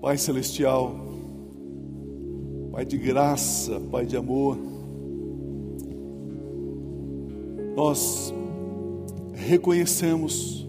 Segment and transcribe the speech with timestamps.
[0.00, 0.96] Pai Celestial,
[2.72, 4.56] Pai de graça, Pai de amor,
[7.76, 8.32] nós
[9.34, 10.66] reconhecemos,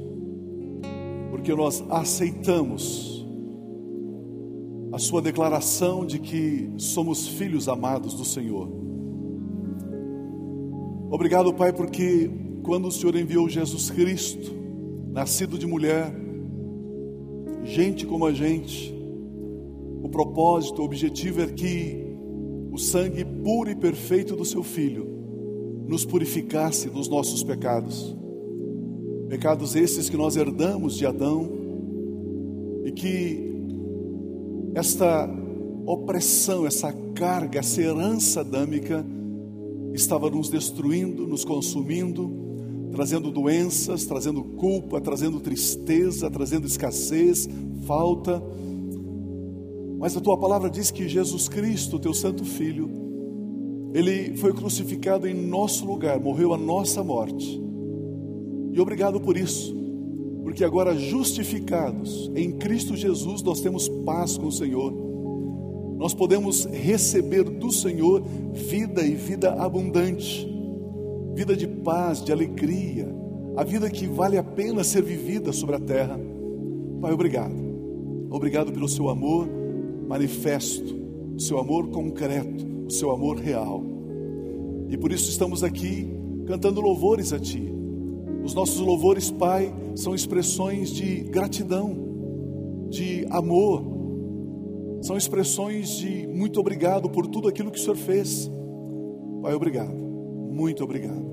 [1.30, 3.26] porque nós aceitamos
[4.92, 8.70] a Sua declaração de que somos filhos amados do Senhor.
[11.10, 12.30] Obrigado, Pai, porque
[12.64, 14.54] quando o Senhor enviou Jesus Cristo,
[15.10, 16.14] nascido de mulher,
[17.64, 19.01] gente como a gente,
[20.12, 22.06] propósito, o objetivo é que
[22.72, 25.08] o sangue puro e perfeito do seu Filho
[25.88, 28.16] nos purificasse dos nossos pecados.
[29.28, 31.50] Pecados esses que nós herdamos de Adão
[32.86, 33.52] e que
[34.74, 35.30] esta
[35.86, 39.06] opressão, essa carga, essa herança adâmica
[39.94, 42.32] estava nos destruindo, nos consumindo,
[42.92, 47.48] trazendo doenças, trazendo culpa, trazendo tristeza, trazendo escassez,
[47.86, 48.42] falta.
[50.02, 52.90] Mas a tua palavra diz que Jesus Cristo, teu santo filho,
[53.94, 57.62] ele foi crucificado em nosso lugar, morreu a nossa morte.
[58.74, 59.76] E obrigado por isso,
[60.42, 64.92] porque agora justificados em Cristo Jesus, nós temos paz com o Senhor.
[66.00, 70.52] Nós podemos receber do Senhor vida e vida abundante,
[71.36, 73.08] vida de paz, de alegria,
[73.56, 76.20] a vida que vale a pena ser vivida sobre a terra.
[77.00, 77.54] Pai, obrigado.
[78.32, 79.61] Obrigado pelo seu amor
[80.12, 80.94] manifesto,
[81.38, 83.82] o seu amor concreto, o seu amor real.
[84.90, 86.06] E por isso estamos aqui
[86.46, 87.74] cantando louvores a Ti.
[88.44, 91.96] Os nossos louvores, Pai, são expressões de gratidão,
[92.90, 93.86] de amor,
[95.02, 98.52] são expressões de muito obrigado por tudo aquilo que o Senhor fez.
[99.42, 101.32] Pai, obrigado, muito obrigado.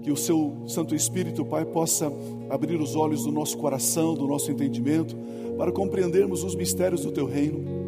[0.00, 2.12] Que o Seu Santo Espírito, Pai, possa
[2.48, 5.16] abrir os olhos do nosso coração, do nosso entendimento,
[5.58, 7.85] para compreendermos os mistérios do Teu reino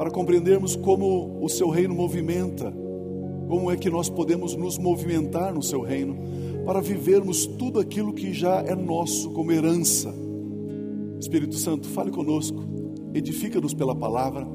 [0.00, 2.72] para compreendermos como o seu reino movimenta,
[3.46, 6.16] como é que nós podemos nos movimentar no seu reino,
[6.64, 10.10] para vivermos tudo aquilo que já é nosso como herança.
[11.20, 12.64] Espírito Santo, fale conosco,
[13.12, 14.48] edifica-nos pela palavra,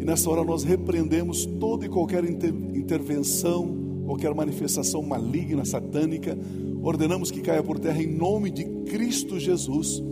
[0.00, 6.36] e nessa hora nós repreendemos toda e qualquer inter intervenção, qualquer manifestação maligna, satânica,
[6.82, 10.02] ordenamos que caia por terra em nome de Cristo Jesus.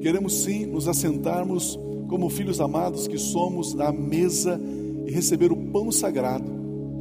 [0.00, 1.78] Queremos sim nos assentarmos
[2.12, 4.60] como filhos amados que somos, na mesa
[5.06, 6.44] e receber o pão sagrado,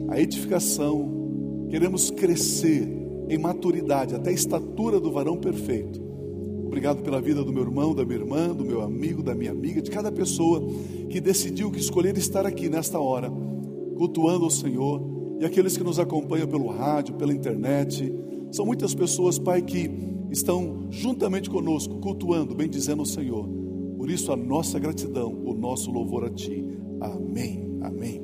[0.07, 1.67] a edificação.
[1.69, 2.88] Queremos crescer
[3.27, 6.01] em maturidade, até a estatura do varão perfeito.
[6.66, 9.81] Obrigado pela vida do meu irmão, da minha irmã, do meu amigo, da minha amiga,
[9.81, 10.63] de cada pessoa
[11.09, 13.29] que decidiu que escolher estar aqui nesta hora,
[13.97, 15.01] cultuando o Senhor,
[15.41, 18.13] e aqueles que nos acompanham pelo rádio, pela internet.
[18.49, 19.91] São muitas pessoas, Pai, que
[20.31, 23.60] estão juntamente conosco, cultuando, bendizendo o Senhor.
[24.01, 26.66] Por isso, a nossa gratidão, o nosso louvor a Ti.
[27.00, 27.78] Amém.
[27.84, 28.19] Amém.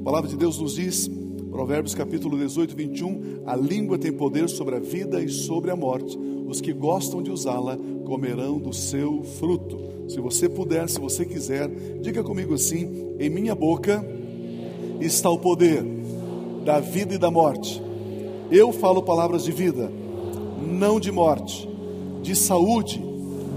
[0.00, 1.08] A palavra de Deus nos diz,
[1.52, 6.18] Provérbios capítulo 18, 21, a língua tem poder sobre a vida e sobre a morte.
[6.18, 9.78] Os que gostam de usá-la comerão do seu fruto.
[10.08, 11.68] Se você puder, se você quiser,
[12.00, 14.04] diga comigo assim: em minha boca
[15.00, 15.84] está o poder
[16.64, 17.80] da vida e da morte.
[18.50, 19.92] Eu falo palavras de vida,
[20.60, 21.68] não de morte,
[22.20, 23.00] de saúde,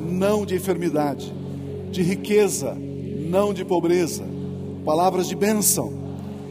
[0.08, 1.42] não de enfermidade
[1.94, 4.26] de riqueza, não de pobreza,
[4.84, 5.94] palavras de bênção,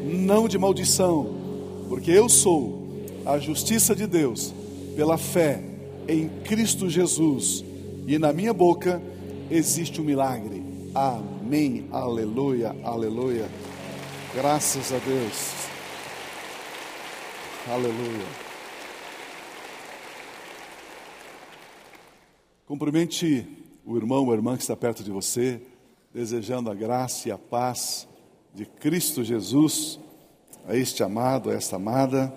[0.04, 1.34] não de maldição,
[1.88, 2.86] porque eu sou
[3.26, 4.54] a justiça de Deus
[4.94, 5.60] pela fé
[6.06, 7.64] em Cristo Jesus,
[8.06, 9.02] e na minha boca
[9.50, 10.62] existe um milagre.
[10.94, 13.48] Amém, aleluia, aleluia.
[14.36, 15.50] Graças a Deus.
[17.68, 18.26] Aleluia.
[22.64, 25.60] Cumprimente o irmão ou irmã que está perto de você,
[26.14, 28.06] desejando a graça e a paz
[28.54, 29.98] de Cristo Jesus
[30.66, 32.32] a este amado, a esta amada.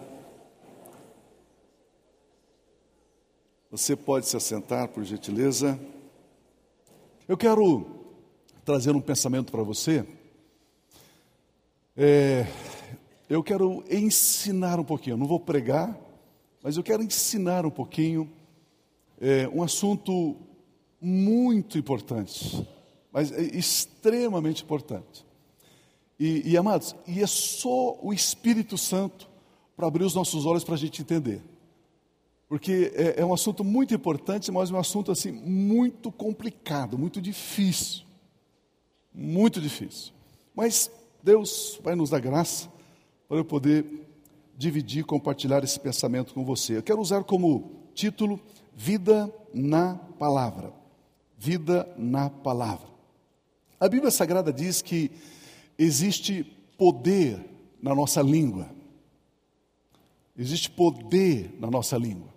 [3.69, 5.79] Você pode se assentar, por gentileza.
[7.28, 7.85] Eu quero
[8.63, 10.06] trazer um pensamento para você.
[11.95, 12.47] É,
[13.30, 15.97] eu quero ensinar um pouquinho, eu não vou pregar,
[16.63, 18.30] mas eu quero ensinar um pouquinho
[19.19, 20.36] é, um assunto
[21.01, 22.68] muito importante,
[23.12, 25.25] mas é extremamente importante.
[26.19, 29.30] E, e, amados, e é só o Espírito Santo
[29.75, 31.42] para abrir os nossos olhos para a gente entender.
[32.47, 38.06] Porque é, é, um assunto muito importante, mas um assunto assim muito complicado, muito difícil.
[39.13, 40.13] Muito difícil.
[40.56, 40.89] Mas
[41.21, 42.69] Deus vai nos dar graça
[43.27, 43.86] para eu poder
[44.57, 46.77] dividir, compartilhar esse pensamento com você.
[46.77, 48.39] Eu quero usar como título
[48.74, 50.84] Vida na Palavra
[51.37, 52.87] vida na palavra.
[53.79, 55.11] A Bíblia Sagrada diz que
[55.77, 56.43] existe
[56.77, 57.43] poder
[57.81, 58.69] na nossa língua.
[60.37, 62.33] Existe poder na nossa língua.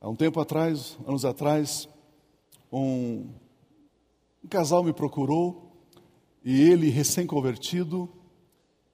[0.00, 1.88] Há um tempo atrás, anos atrás,
[2.72, 3.28] um,
[4.42, 5.72] um casal me procurou
[6.44, 8.08] e ele, recém-convertido,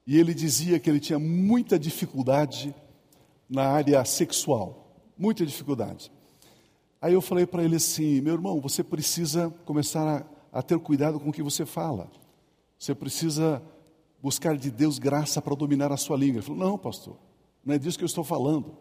[0.05, 2.75] e ele dizia que ele tinha muita dificuldade
[3.49, 6.11] na área sexual, muita dificuldade.
[7.01, 11.19] Aí eu falei para ele assim: meu irmão, você precisa começar a, a ter cuidado
[11.19, 12.11] com o que você fala.
[12.77, 13.61] Você precisa
[14.21, 16.39] buscar de Deus graça para dominar a sua língua.
[16.39, 17.15] Ele falou: não, pastor,
[17.63, 18.75] não é disso que eu estou falando.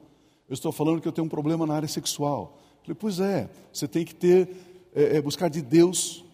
[0.49, 2.59] Eu estou falando que eu tenho um problema na área sexual.
[2.79, 4.49] Eu falei: pois é, você tem que ter,
[4.95, 6.25] é, é, buscar de Deus,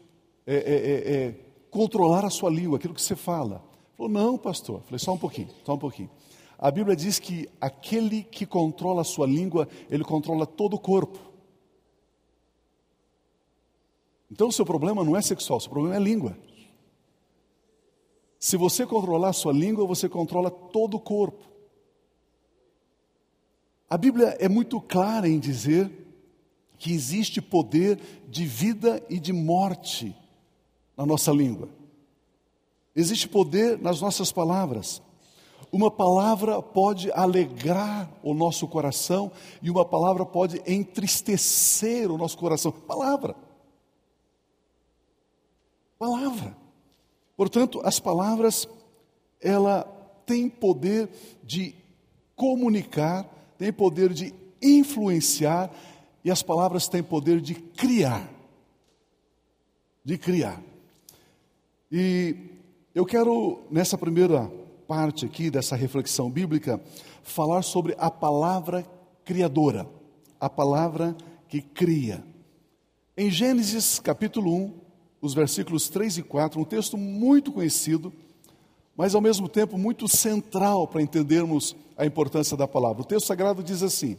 [0.47, 1.35] é, é, é, é
[1.71, 3.57] controlar a sua língua, aquilo que você fala.
[3.57, 4.77] Ele falou: não, pastor.
[4.77, 6.11] Eu falei: só um pouquinho, só um pouquinho.
[6.59, 11.34] A Bíblia diz que aquele que controla a sua língua, ele controla todo o corpo.
[14.35, 16.37] Então o seu problema não é sexual, o seu problema é língua.
[18.37, 21.45] Se você controlar a sua língua, você controla todo o corpo.
[23.89, 25.89] A Bíblia é muito clara em dizer
[26.77, 30.13] que existe poder de vida e de morte
[30.97, 31.69] na nossa língua.
[32.97, 35.01] Existe poder nas nossas palavras.
[35.71, 39.31] Uma palavra pode alegrar o nosso coração
[39.63, 42.73] e uma palavra pode entristecer o nosso coração.
[42.73, 43.44] Palavra
[45.99, 46.57] palavra.
[47.37, 48.69] Portanto, as palavras,
[49.41, 49.83] ela
[50.27, 51.09] tem poder
[51.43, 51.75] de
[52.37, 53.25] comunicar,
[53.59, 55.71] tem poder de influenciar
[56.25, 58.29] e as palavras têm poder de criar.
[60.05, 60.61] De criar.
[61.91, 62.37] E
[62.95, 64.51] eu quero, nessa primeira
[64.87, 66.81] parte aqui dessa reflexão bíblica,
[67.23, 68.87] falar sobre a palavra
[69.25, 69.89] criadora,
[70.39, 71.17] a palavra
[71.49, 72.25] que cria.
[73.17, 74.84] Em Gênesis capítulo 1,
[75.25, 78.13] os versículos 3 e 4, um texto muito conhecido,
[78.95, 83.01] mas ao mesmo tempo muito central para entendermos a importância da palavra.
[83.01, 84.19] O texto sagrado diz assim: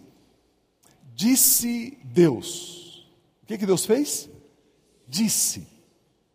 [1.13, 3.07] Disse Deus.
[3.44, 4.28] O que, que Deus fez?
[5.07, 5.68] Disse,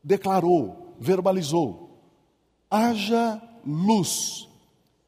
[0.05, 2.00] declarou, verbalizou:
[2.70, 4.49] haja luz.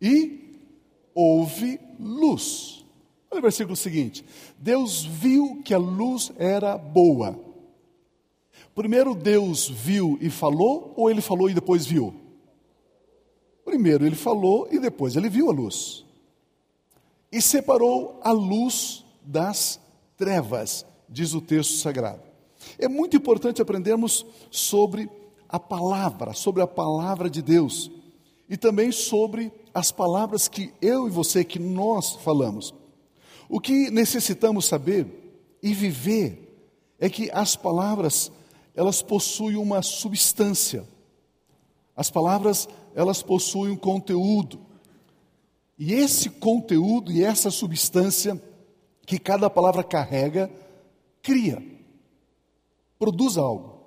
[0.00, 0.58] E
[1.15, 2.85] houve luz.
[3.31, 4.25] Olha o versículo seguinte:
[4.58, 7.51] Deus viu que a luz era boa
[8.74, 12.14] Primeiro Deus viu e falou, ou ele falou e depois viu?
[13.64, 16.04] Primeiro ele falou e depois ele viu a luz.
[17.30, 19.80] E separou a luz das
[20.16, 22.22] trevas, diz o texto sagrado.
[22.78, 25.08] É muito importante aprendermos sobre
[25.48, 27.90] a palavra, sobre a palavra de Deus
[28.48, 32.74] e também sobre as palavras que eu e você, que nós falamos.
[33.48, 35.06] O que necessitamos saber
[35.62, 36.48] e viver
[36.98, 38.30] é que as palavras
[38.74, 40.88] elas possuem uma substância.
[41.94, 44.60] As palavras, elas possuem um conteúdo.
[45.78, 48.40] E esse conteúdo e essa substância
[49.06, 50.50] que cada palavra carrega,
[51.22, 51.62] cria,
[52.98, 53.80] produz algo.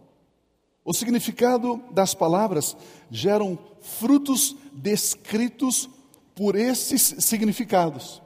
[0.83, 2.77] O significado das palavras
[3.09, 5.89] geram frutos descritos
[6.35, 8.21] por esses significados.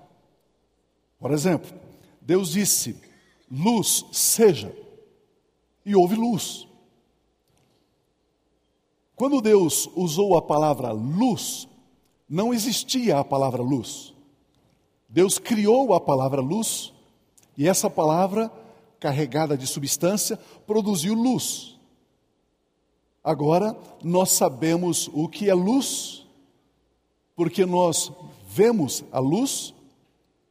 [1.17, 1.71] Por exemplo,
[2.21, 2.97] Deus disse:
[3.49, 4.75] luz seja
[5.85, 6.67] e houve luz.
[9.15, 11.67] Quando Deus usou a palavra luz,
[12.27, 14.13] não existia a palavra luz.
[15.09, 16.93] Deus criou a palavra luz
[17.57, 18.51] e essa palavra,
[18.99, 21.77] carregada de substância, produziu luz.
[23.23, 26.25] Agora nós sabemos o que é luz,
[27.35, 28.11] porque nós
[28.47, 29.73] vemos a luz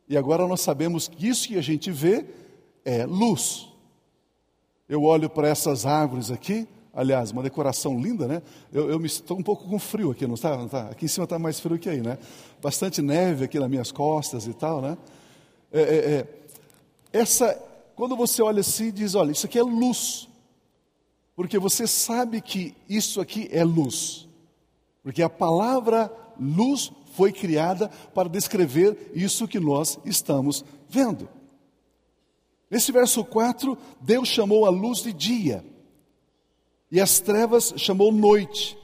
[0.09, 2.27] e agora nós sabemos que isso que a gente vê
[2.85, 3.68] é luz.
[4.89, 8.43] Eu olho para essas árvores aqui, aliás, uma decoração linda, né?
[8.73, 10.65] Eu, eu estou um pouco com frio aqui, não está?
[10.65, 10.89] Está?
[10.89, 12.17] Aqui em cima está mais frio que aí, né?
[12.63, 14.97] Bastante neve aqui nas minhas costas e tal, né?
[15.71, 16.27] É, é, é.
[17.13, 17.55] Essa,
[17.95, 20.27] quando você olha assim, diz, olha, isso aqui é luz,
[21.37, 24.27] porque você sabe que isso aqui é luz,
[25.03, 31.29] porque a palavra luz foi criada para descrever isso que nós estamos vendo.
[32.71, 35.65] Nesse verso 4, Deus chamou a luz de dia
[36.91, 38.77] e as trevas chamou noite.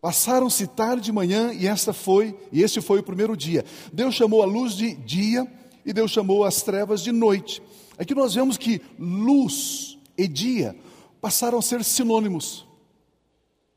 [0.00, 3.64] Passaram-se tarde e manhã e esta foi, e esse foi o primeiro dia.
[3.92, 5.50] Deus chamou a luz de dia
[5.84, 7.62] e Deus chamou as trevas de noite.
[7.98, 10.76] Aqui nós vemos que luz e dia
[11.20, 12.66] passaram a ser sinônimos.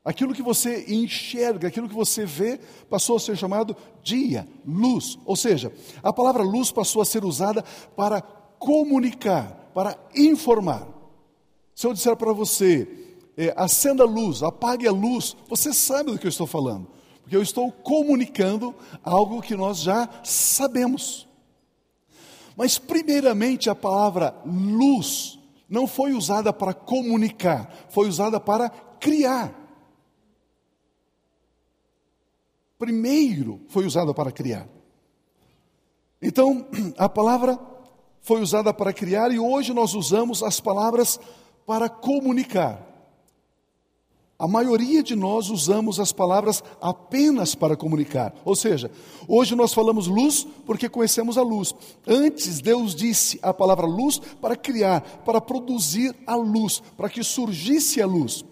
[0.04, 5.18] Aquilo que você enxerga, aquilo que você vê, passou a ser chamado dia, luz.
[5.26, 7.62] Ou seja, a palavra luz passou a ser usada
[7.94, 8.22] para
[8.58, 10.86] comunicar, para informar.
[11.74, 12.88] Se eu disser para você,
[13.36, 16.88] é, acenda a luz, apague a luz, você sabe do que eu estou falando,
[17.22, 21.28] porque eu estou comunicando algo que nós já sabemos.
[22.56, 25.38] Mas, primeiramente, a palavra luz
[25.68, 29.54] não foi usada para comunicar, foi usada para criar.
[32.76, 34.66] Primeiro foi usada para criar.
[36.20, 36.66] Então,
[36.98, 37.56] a palavra
[38.20, 41.18] foi usada para criar e hoje nós usamos as palavras
[41.66, 42.88] para comunicar.
[44.38, 48.32] A maioria de nós usamos as palavras apenas para comunicar.
[48.44, 48.88] Ou seja,
[49.26, 51.74] hoje nós falamos luz porque conhecemos a luz.
[52.06, 58.00] Antes, Deus disse a palavra luz para criar, para produzir a luz, para que surgisse
[58.00, 58.44] a luz.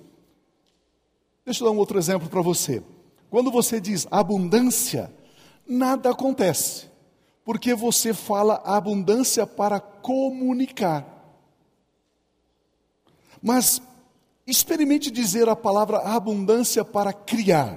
[1.44, 2.82] Deixa eu dar um outro exemplo para você.
[3.30, 5.14] Quando você diz abundância,
[5.68, 6.87] nada acontece,
[7.47, 11.07] porque você fala abundância para comunicar.
[13.41, 13.81] Mas
[14.47, 17.76] Experimente dizer a palavra abundância para criar.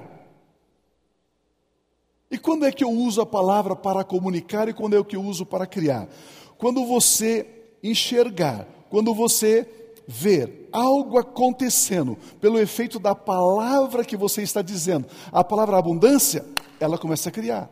[2.30, 5.22] E quando é que eu uso a palavra para comunicar e quando é que eu
[5.22, 6.08] uso para criar?
[6.56, 7.44] Quando você
[7.82, 9.68] enxergar, quando você
[10.06, 16.44] ver algo acontecendo pelo efeito da palavra que você está dizendo, a palavra abundância,
[16.78, 17.68] ela começa a criar.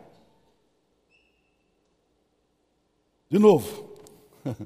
[3.29, 3.89] De novo,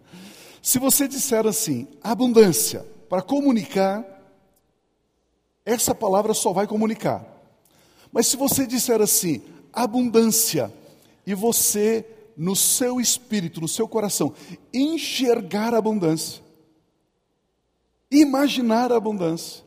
[0.62, 4.06] se você disser assim, abundância, para comunicar,
[5.66, 7.26] essa palavra só vai comunicar.
[8.12, 9.42] Mas se você disser assim,
[9.72, 10.72] abundância,
[11.26, 12.06] e você,
[12.36, 14.34] no seu espírito, no seu coração,
[14.74, 16.42] enxergar a abundância,
[18.12, 19.64] imaginar a abundância,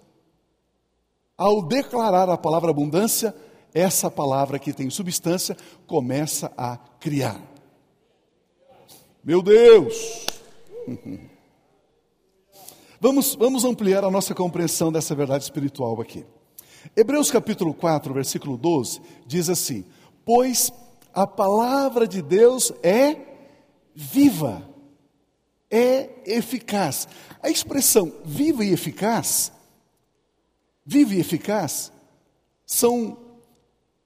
[1.37, 3.35] ao declarar a palavra abundância,
[3.75, 7.56] essa palavra que tem substância começa a criar.
[9.27, 10.25] Meu Deus!
[12.99, 16.25] Vamos, vamos ampliar a nossa compreensão dessa verdade espiritual aqui.
[16.97, 19.85] Hebreus capítulo 4, versículo 12, diz assim:
[20.25, 20.73] Pois
[21.13, 23.19] a palavra de Deus é
[23.95, 24.67] viva,
[25.71, 27.07] é eficaz.
[27.43, 29.53] A expressão viva e eficaz,
[30.87, 31.93] viva e eficaz,
[32.65, 33.19] são,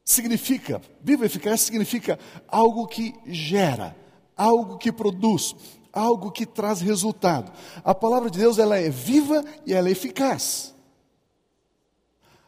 [0.04, 3.96] significa, viva e eficaz significa algo que gera,
[4.40, 5.54] algo que produz,
[5.92, 7.52] algo que traz resultado.
[7.84, 10.74] A palavra de Deus ela é viva e ela é eficaz.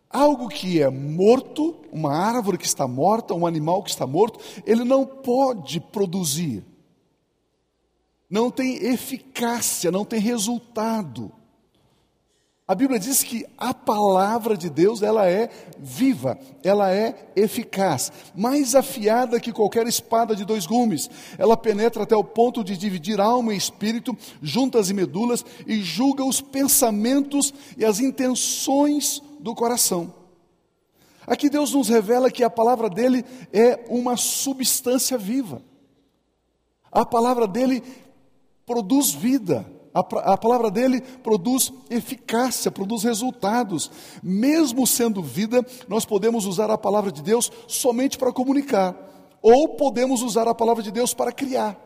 [0.09, 4.85] Algo que é morto, uma árvore que está morta, um animal que está morto, ele
[4.85, 6.65] não pode produzir.
[8.29, 11.31] Não tem eficácia, não tem resultado.
[12.67, 15.51] A Bíblia diz que a palavra de Deus, ela é
[15.81, 21.11] viva, ela é eficaz, mais afiada que qualquer espada de dois gumes.
[21.37, 26.25] Ela penetra até o ponto de dividir alma e espírito, juntas e medulas, e julga
[26.25, 30.15] os pensamentos e as intenções do coração.
[31.27, 35.61] Aqui Deus nos revela que a palavra dele é uma substância viva.
[36.93, 37.83] A palavra dele
[38.65, 40.01] produz vida a,
[40.33, 43.91] a palavra dele produz eficácia, produz resultados.
[44.23, 48.97] Mesmo sendo vida, nós podemos usar a palavra de Deus somente para comunicar,
[49.43, 51.79] ou podemos usar a palavra de Deus para criar.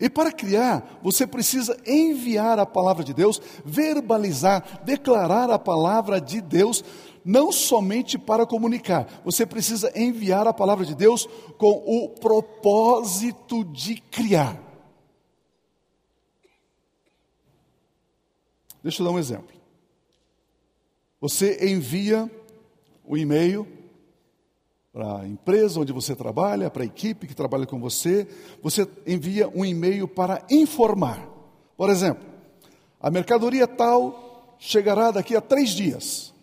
[0.00, 6.40] E para criar, você precisa enviar a palavra de Deus, verbalizar, declarar a palavra de
[6.40, 6.82] Deus,
[7.24, 13.96] não somente para comunicar, você precisa enviar a palavra de Deus com o propósito de
[13.96, 14.71] criar.
[18.82, 19.54] Deixa eu dar um exemplo.
[21.20, 22.30] Você envia
[23.04, 23.66] o um e-mail
[24.92, 28.28] para a empresa onde você trabalha, para a equipe que trabalha com você,
[28.62, 31.26] você envia um e-mail para informar.
[31.76, 32.24] Por exemplo,
[33.00, 36.34] a mercadoria tal chegará daqui a três dias.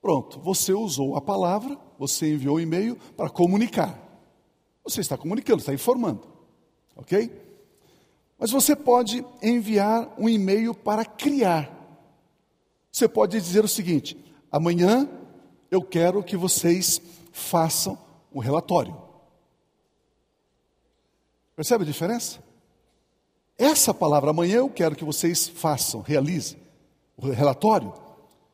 [0.00, 4.00] Pronto, você usou a palavra, você enviou o um e-mail para comunicar.
[4.82, 6.22] Você está comunicando, está informando.
[6.96, 7.30] Ok?
[8.38, 11.70] Mas você pode enviar um e-mail para criar.
[12.92, 14.16] Você pode dizer o seguinte:
[14.50, 15.08] amanhã
[15.70, 17.00] eu quero que vocês
[17.32, 17.98] façam
[18.32, 18.96] um relatório.
[21.54, 22.44] Percebe a diferença?
[23.58, 26.58] Essa palavra, amanhã eu quero que vocês façam, realizem
[27.16, 27.94] o relatório.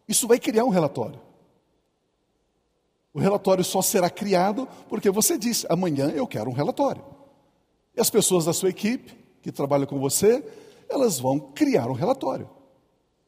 [0.06, 1.20] Isso vai criar um relatório.
[3.12, 7.04] O relatório só será criado porque você disse: amanhã eu quero um relatório.
[7.96, 10.44] E as pessoas da sua equipe que trabalham com você,
[10.88, 12.48] elas vão criar um relatório.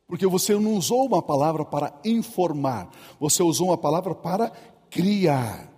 [0.07, 4.53] Porque você não usou uma palavra para informar, você usou uma palavra para
[4.91, 5.73] criar.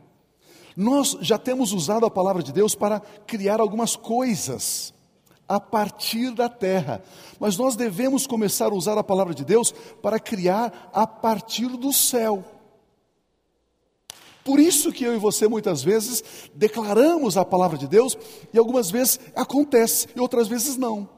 [0.76, 4.95] Nós já temos usado a palavra de Deus para criar algumas coisas.
[5.49, 7.00] a partir da terra.
[7.38, 11.93] Mas nós devemos começar a usar a palavra de Deus para criar a partir do
[11.93, 12.45] céu.
[14.47, 16.23] Por isso que eu e você muitas vezes
[16.55, 18.17] declaramos a palavra de Deus
[18.55, 21.09] e algumas vezes acontece e outras vezes não.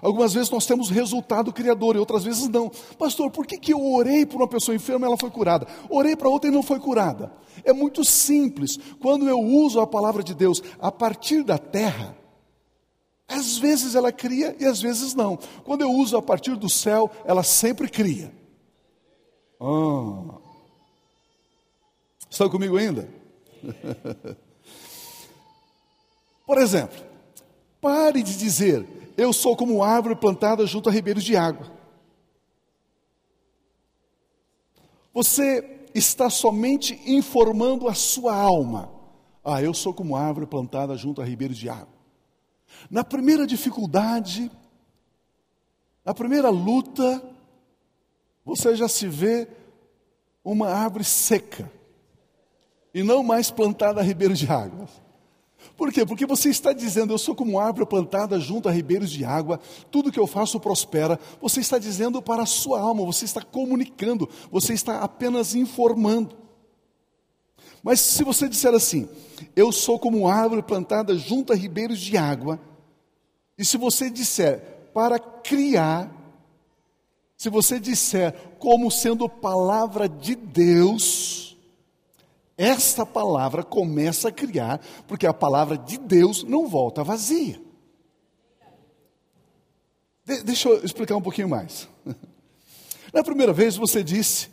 [0.00, 2.70] Algumas vezes nós temos resultado criador e outras vezes não.
[2.98, 5.66] Pastor, por que, que eu orei por uma pessoa enferma e ela foi curada?
[5.90, 7.30] Orei para outra e não foi curada.
[7.64, 8.78] É muito simples.
[8.98, 12.16] Quando eu uso a palavra de Deus a partir da terra,
[13.28, 15.38] às vezes ela cria e às vezes não.
[15.64, 18.32] Quando eu uso a partir do céu, ela sempre cria.
[19.60, 20.43] Ah.
[22.34, 23.08] Estão comigo ainda?
[26.44, 27.00] Por exemplo,
[27.80, 28.84] pare de dizer,
[29.16, 31.70] eu sou como árvore plantada junto a ribeiros de água.
[35.12, 38.90] Você está somente informando a sua alma.
[39.44, 41.94] Ah, eu sou como árvore plantada junto a ribeiros de água.
[42.90, 44.50] Na primeira dificuldade,
[46.04, 47.22] na primeira luta,
[48.44, 49.46] você já se vê
[50.44, 51.70] uma árvore seca
[52.94, 54.88] e não mais plantada a ribeiros de água.
[55.76, 56.06] Por quê?
[56.06, 59.58] Porque você está dizendo, eu sou como árvore plantada junto a ribeiros de água,
[59.90, 61.18] tudo que eu faço prospera.
[61.40, 66.36] Você está dizendo para a sua alma, você está comunicando, você está apenas informando.
[67.82, 69.08] Mas se você disser assim,
[69.56, 72.60] eu sou como árvore plantada junto a ribeiros de água,
[73.58, 76.10] e se você disser para criar,
[77.36, 81.53] se você disser como sendo palavra de Deus,
[82.56, 87.60] esta palavra começa a criar, porque a palavra de Deus não volta vazia.
[90.24, 91.88] De deixa eu explicar um pouquinho mais.
[93.12, 94.48] Na primeira vez você disse,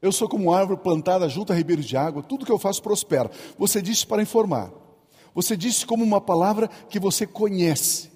[0.00, 3.30] eu sou como árvore plantada junto a ribeiros de água, tudo que eu faço prospera.
[3.58, 4.70] Você disse para informar.
[5.34, 8.10] Você disse como uma palavra que você conhece.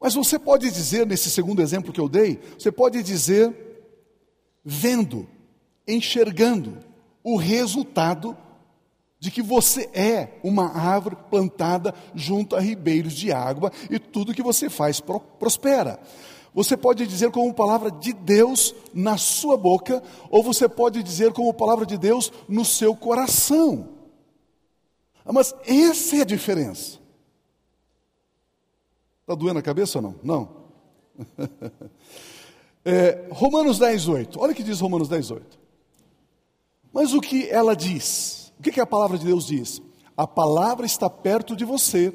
[0.00, 3.54] Mas você pode dizer, nesse segundo exemplo que eu dei, você pode dizer,
[4.64, 5.28] vendo,
[5.86, 6.91] enxergando
[7.22, 8.36] o resultado
[9.18, 14.42] de que você é uma árvore plantada junto a ribeiros de água e tudo que
[14.42, 15.00] você faz
[15.38, 16.00] prospera.
[16.52, 21.54] Você pode dizer como palavra de Deus na sua boca, ou você pode dizer como
[21.54, 23.88] palavra de Deus no seu coração.
[25.24, 26.98] Mas essa é a diferença.
[29.20, 30.16] Está doendo a cabeça ou não?
[30.22, 30.56] Não.
[32.84, 34.40] é, Romanos 10, 8.
[34.40, 35.61] Olha o que diz Romanos 10, 8.
[36.92, 38.52] Mas o que ela diz?
[38.58, 39.80] O que, que a palavra de Deus diz?
[40.16, 42.12] A palavra está perto de você,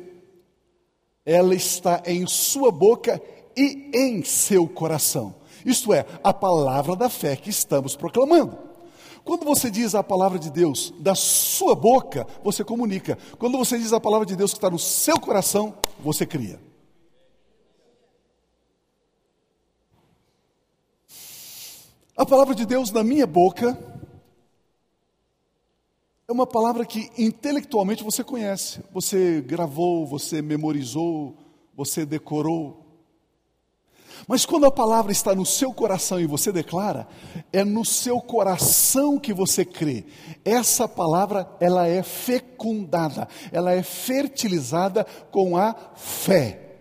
[1.25, 3.21] ela está em sua boca
[3.55, 5.35] e em seu coração.
[5.65, 8.57] Isto é, a palavra da fé que estamos proclamando.
[9.25, 13.17] Quando você diz a palavra de Deus da sua boca, você comunica.
[13.37, 16.61] Quando você diz a palavra de Deus que está no seu coração, você cria.
[22.15, 23.77] A palavra de Deus na minha boca
[26.27, 28.81] é uma palavra que intelectualmente você conhece.
[28.91, 31.37] Você gravou, você memorizou,
[31.73, 32.85] você decorou.
[34.27, 37.07] Mas quando a palavra está no seu coração e você declara,
[37.53, 40.05] é no seu coração que você crê.
[40.43, 46.75] Essa palavra, ela é fecundada, ela é fertilizada com a fé.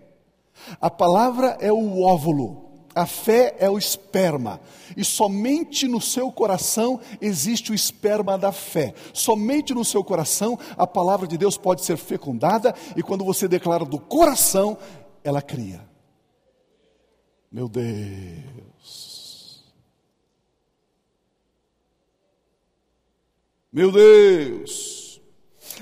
[0.80, 2.65] A palavra é o óvulo.
[2.96, 4.58] A fé é o esperma,
[4.96, 8.94] e somente no seu coração existe o esperma da fé.
[9.12, 13.84] Somente no seu coração a palavra de Deus pode ser fecundada, e quando você declara
[13.84, 14.78] do coração,
[15.22, 15.86] ela cria.
[17.52, 19.62] Meu Deus.
[23.70, 25.05] Meu Deus.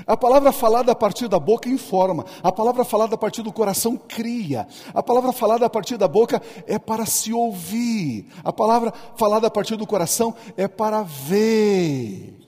[0.06, 3.96] A palavra falada a partir da boca informa, a palavra falada a partir do coração
[3.96, 9.46] cria, a palavra falada a partir da boca é para se ouvir, a palavra falada
[9.46, 12.40] a partir do coração é para ver.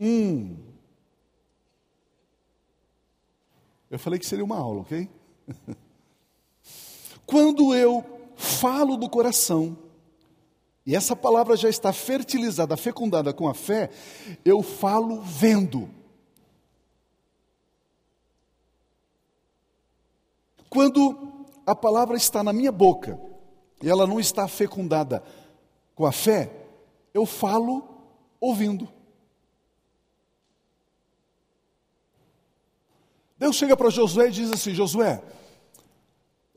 [0.00, 0.56] Hum.
[3.90, 5.08] Eu falei que seria uma aula, ok?
[7.26, 8.04] Quando eu
[8.36, 9.76] falo do coração,
[10.88, 13.90] e essa palavra já está fertilizada, fecundada com a fé,
[14.42, 15.90] eu falo vendo.
[20.70, 23.20] Quando a palavra está na minha boca
[23.82, 25.22] e ela não está fecundada
[25.94, 26.50] com a fé,
[27.12, 27.86] eu falo
[28.40, 28.88] ouvindo.
[33.36, 35.22] Deus chega para Josué e diz assim: Josué,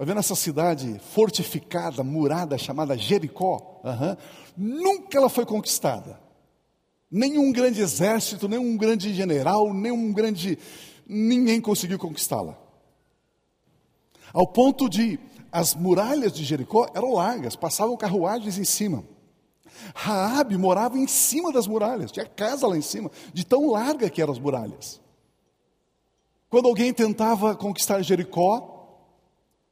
[0.01, 3.83] Está vendo essa cidade fortificada, murada, chamada Jericó?
[3.83, 4.17] Uhum.
[4.57, 6.19] Nunca ela foi conquistada.
[7.11, 10.57] Nenhum grande exército, nenhum grande general, nenhum grande.
[11.05, 12.57] ninguém conseguiu conquistá-la.
[14.33, 15.19] Ao ponto de
[15.51, 19.03] as muralhas de Jericó eram largas, passavam carruagens em cima.
[19.93, 24.19] Raabe morava em cima das muralhas, tinha casa lá em cima, de tão larga que
[24.19, 24.99] eram as muralhas.
[26.49, 28.80] Quando alguém tentava conquistar Jericó,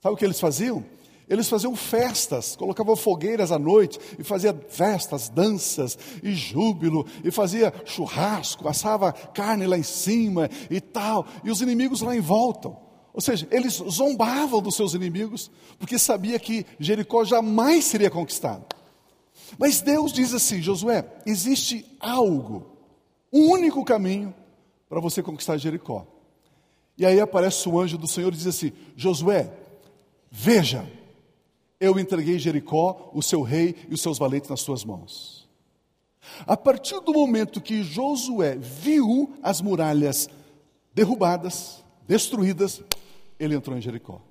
[0.01, 0.83] sabe o que eles faziam?
[1.29, 7.71] Eles faziam festas, colocavam fogueiras à noite e fazia festas, danças e júbilo, e fazia
[7.85, 12.75] churrasco, assava carne lá em cima e tal, e os inimigos lá em volta.
[13.13, 18.65] Ou seja, eles zombavam dos seus inimigos, porque sabia que Jericó jamais seria conquistado.
[19.57, 22.65] Mas Deus diz assim: Josué, existe algo,
[23.31, 24.33] um único caminho
[24.87, 26.07] para você conquistar Jericó.
[26.97, 29.51] E aí aparece o anjo do Senhor e diz assim: Josué,
[30.31, 30.85] veja,
[31.79, 35.47] eu entreguei Jericó, o seu rei e os seus valentes nas suas mãos.
[36.45, 40.29] A partir do momento que Josué viu as muralhas
[40.93, 42.81] derrubadas, destruídas,
[43.39, 44.21] ele entrou em Jericó.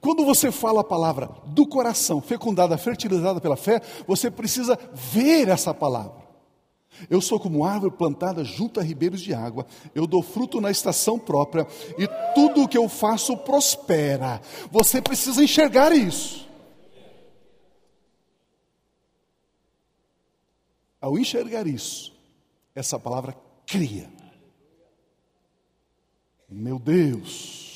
[0.00, 5.72] Quando você fala a palavra do coração, fecundada, fertilizada pela fé, você precisa ver essa
[5.72, 6.17] palavra.
[7.08, 11.18] Eu sou como árvore plantada junto a ribeiros de água, eu dou fruto na estação
[11.18, 11.66] própria
[11.98, 14.40] e tudo o que eu faço prospera.
[14.70, 16.48] Você precisa enxergar isso.
[21.00, 22.12] Ao enxergar isso,
[22.74, 24.10] essa palavra cria.
[26.48, 27.68] Meu Deus.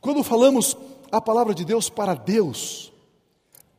[0.00, 0.76] Quando falamos
[1.10, 2.92] a palavra de Deus para Deus,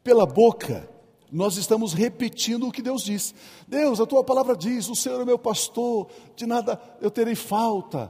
[0.03, 0.89] pela boca,
[1.35, 3.35] nós estamos repetindo o que Deus diz.
[3.67, 8.09] Deus, a tua palavra diz: o Senhor é meu pastor, de nada eu terei falta.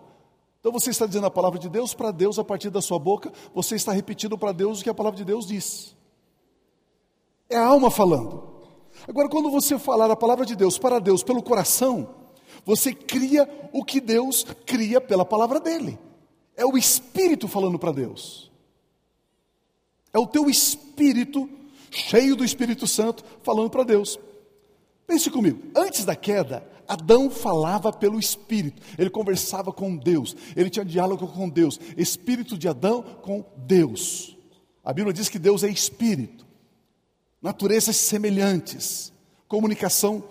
[0.59, 3.33] Então você está dizendo a palavra de Deus para Deus a partir da sua boca,
[3.53, 5.95] você está repetindo para Deus o que a palavra de Deus diz.
[7.49, 8.43] É a alma falando.
[9.07, 12.09] Agora, quando você falar a palavra de Deus para Deus pelo coração,
[12.63, 15.97] você cria o que Deus cria pela palavra dele.
[16.55, 18.51] É o Espírito falando para Deus.
[20.13, 21.49] É o teu espírito
[21.95, 24.19] cheio do Espírito Santo, falando para Deus.
[25.07, 30.85] Pense comigo, antes da queda, Adão falava pelo Espírito, ele conversava com Deus, ele tinha
[30.85, 34.35] diálogo com Deus, Espírito de Adão com Deus.
[34.83, 36.45] A Bíblia diz que Deus é Espírito,
[37.41, 39.13] naturezas semelhantes,
[39.47, 40.23] comunicação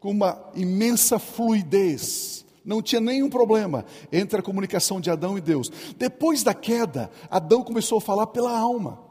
[0.00, 5.70] com uma imensa fluidez, não tinha nenhum problema entre a comunicação de Adão e Deus.
[5.98, 9.04] Depois da queda, Adão começou a falar pela alma.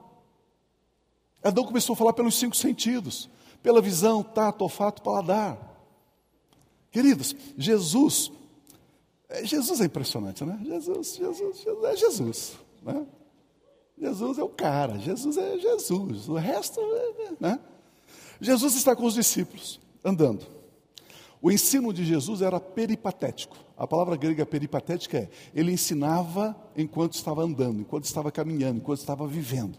[1.43, 3.29] Adão começou a falar pelos cinco sentidos,
[3.61, 5.57] pela visão, tato, olfato, paladar.
[6.91, 8.31] Queridos, Jesus,
[9.27, 10.59] é, Jesus é impressionante, né?
[10.63, 12.53] Jesus, Jesus, Jesus é Jesus,
[12.83, 13.07] né?
[13.97, 17.59] Jesus é o cara, Jesus é Jesus, o resto, é, né?
[18.39, 20.45] Jesus está com os discípulos, andando.
[21.41, 23.57] O ensino de Jesus era peripatético.
[23.75, 29.27] A palavra grega peripatética é: ele ensinava enquanto estava andando, enquanto estava caminhando, enquanto estava
[29.27, 29.77] vivendo.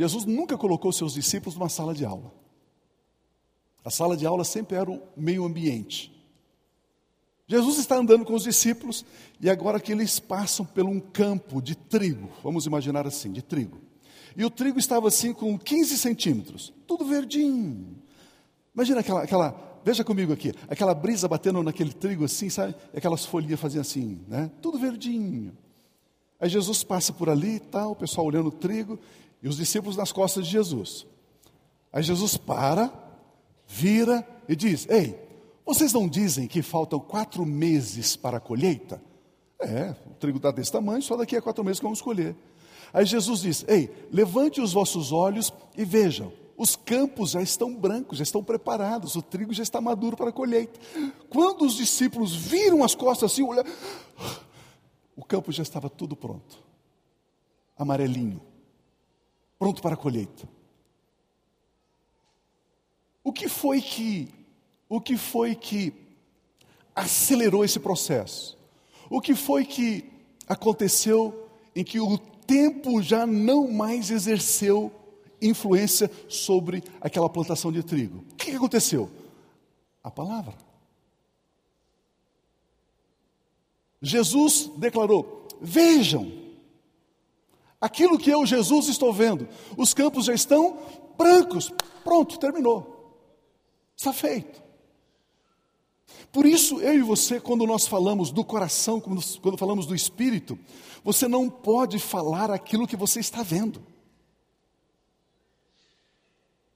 [0.00, 2.32] Jesus nunca colocou seus discípulos numa sala de aula.
[3.84, 6.10] A sala de aula sempre era o meio ambiente.
[7.46, 9.04] Jesus está andando com os discípulos
[9.38, 13.78] e agora que eles passam por um campo de trigo, vamos imaginar assim, de trigo.
[14.34, 17.98] E o trigo estava assim com 15 centímetros, tudo verdinho.
[18.74, 22.74] Imagina aquela, aquela, veja comigo aqui, aquela brisa batendo naquele trigo assim, sabe?
[22.96, 24.50] Aquelas folhinhas faziam assim, né?
[24.62, 25.54] Tudo verdinho.
[26.40, 28.98] Aí Jesus passa por ali e tal, o pessoal olhando o trigo,
[29.42, 31.06] e os discípulos nas costas de Jesus.
[31.92, 32.92] Aí Jesus para,
[33.66, 35.18] vira e diz: Ei,
[35.64, 39.02] vocês não dizem que faltam quatro meses para a colheita?
[39.60, 42.34] É, o trigo está desse tamanho, só daqui a quatro meses que vamos colher.
[42.92, 48.18] Aí Jesus diz: Ei, levante os vossos olhos e vejam, os campos já estão brancos,
[48.18, 50.78] já estão preparados, o trigo já está maduro para a colheita.
[51.28, 53.64] Quando os discípulos viram as costas assim, olha,
[55.16, 56.62] o campo já estava tudo pronto,
[57.76, 58.49] amarelinho
[59.60, 60.48] pronto para a colheita.
[63.22, 64.28] O que foi que
[64.88, 65.92] o que foi que
[66.96, 68.58] acelerou esse processo?
[69.08, 70.10] O que foi que
[70.48, 74.90] aconteceu em que o tempo já não mais exerceu
[75.40, 78.24] influência sobre aquela plantação de trigo?
[78.32, 79.10] O que aconteceu?
[80.02, 80.56] A palavra.
[84.00, 86.39] Jesus declarou: Vejam,
[87.80, 89.48] Aquilo que eu, Jesus, estou vendo.
[89.76, 90.78] Os campos já estão
[91.16, 91.72] brancos.
[92.04, 93.14] Pronto, terminou.
[93.96, 94.62] Está feito.
[96.30, 100.58] Por isso, eu e você, quando nós falamos do coração, quando falamos do espírito,
[101.02, 103.82] você não pode falar aquilo que você está vendo.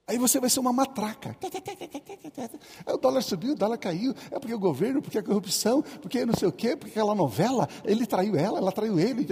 [0.07, 1.35] Aí você vai ser uma matraca.
[2.93, 4.13] O dólar subiu, o dólar caiu.
[4.29, 7.67] É porque o governo, porque a corrupção, porque não sei o quê, porque aquela novela,
[7.83, 9.25] ele traiu ela, ela traiu ele.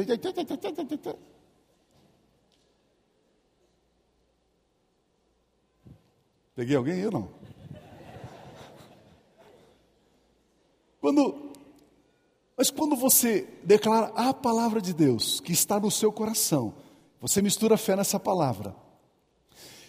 [6.56, 7.30] Peguei alguém ou não?
[11.02, 11.52] Quando,
[12.56, 16.76] mas quando você declara a palavra de Deus que está no seu coração,
[17.20, 18.76] você mistura fé nessa palavra.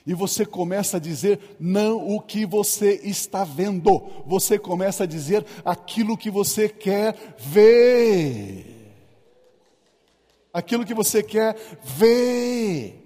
[0.06, 5.46] E você começa a dizer não o que você está vendo, você começa a dizer
[5.64, 8.92] aquilo que você quer ver.
[10.52, 13.03] Aquilo que você quer ver.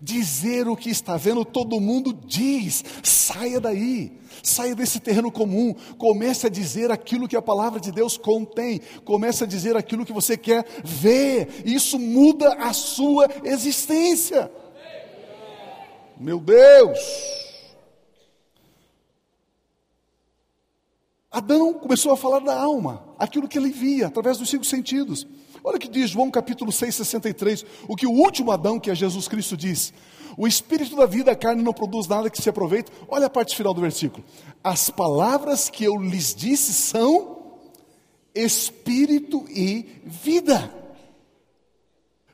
[0.00, 2.84] Dizer o que está vendo, todo mundo diz.
[3.02, 5.74] Saia daí, saia desse terreno comum.
[5.98, 8.80] Comece a dizer aquilo que a palavra de Deus contém.
[9.04, 11.62] Comece a dizer aquilo que você quer ver.
[11.64, 14.50] Isso muda a sua existência.
[16.18, 17.51] Meu Deus!
[21.32, 25.26] Adão começou a falar da alma, aquilo que ele via através dos cinco sentidos.
[25.64, 28.94] Olha o que diz João capítulo 6, 63, o que o último Adão, que é
[28.94, 29.94] Jesus Cristo, diz.
[30.36, 32.90] O espírito da vida, a carne não produz nada que se aproveite.
[33.08, 34.22] Olha a parte final do versículo.
[34.62, 37.38] As palavras que eu lhes disse são
[38.34, 40.81] espírito e vida.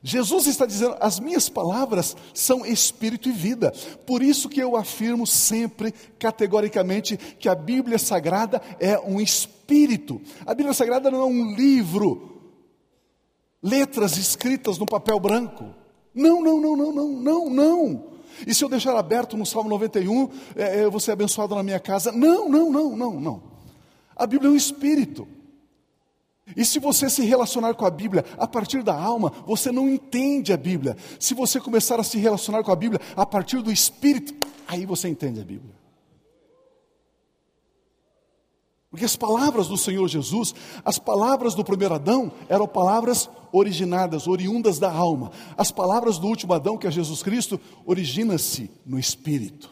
[0.08, 3.70] Jesus está dizendo: as minhas palavras são espírito e vida.
[4.06, 10.18] Por isso que eu afirmo sempre, categoricamente, que a Bíblia Sagrada é um espírito.
[10.46, 12.40] A Bíblia Sagrada não é um livro,
[13.62, 15.74] letras escritas no papel branco.
[16.14, 18.04] Não, não, não, não, não, não, não.
[18.46, 21.78] E se eu deixar aberto no Salmo 91, é, eu vou ser abençoado na minha
[21.78, 22.10] casa?
[22.12, 23.42] Não, não, não, não, não.
[24.16, 25.28] A Bíblia é um espírito.
[26.56, 30.52] E se você se relacionar com a Bíblia a partir da alma, você não entende
[30.52, 30.96] a Bíblia.
[31.18, 34.34] Se você começar a se relacionar com a Bíblia a partir do Espírito,
[34.66, 35.78] aí você entende a Bíblia.
[38.90, 44.78] Porque as palavras do Senhor Jesus, as palavras do primeiro Adão, eram palavras originadas, oriundas
[44.78, 45.30] da alma.
[45.56, 49.70] As palavras do último Adão, que é Jesus Cristo, origina-se no Espírito.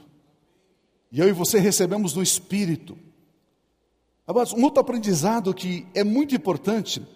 [1.11, 2.99] E eu e você recebemos no Espírito.
[4.27, 7.07] Mas um outro aprendizado que é muito importante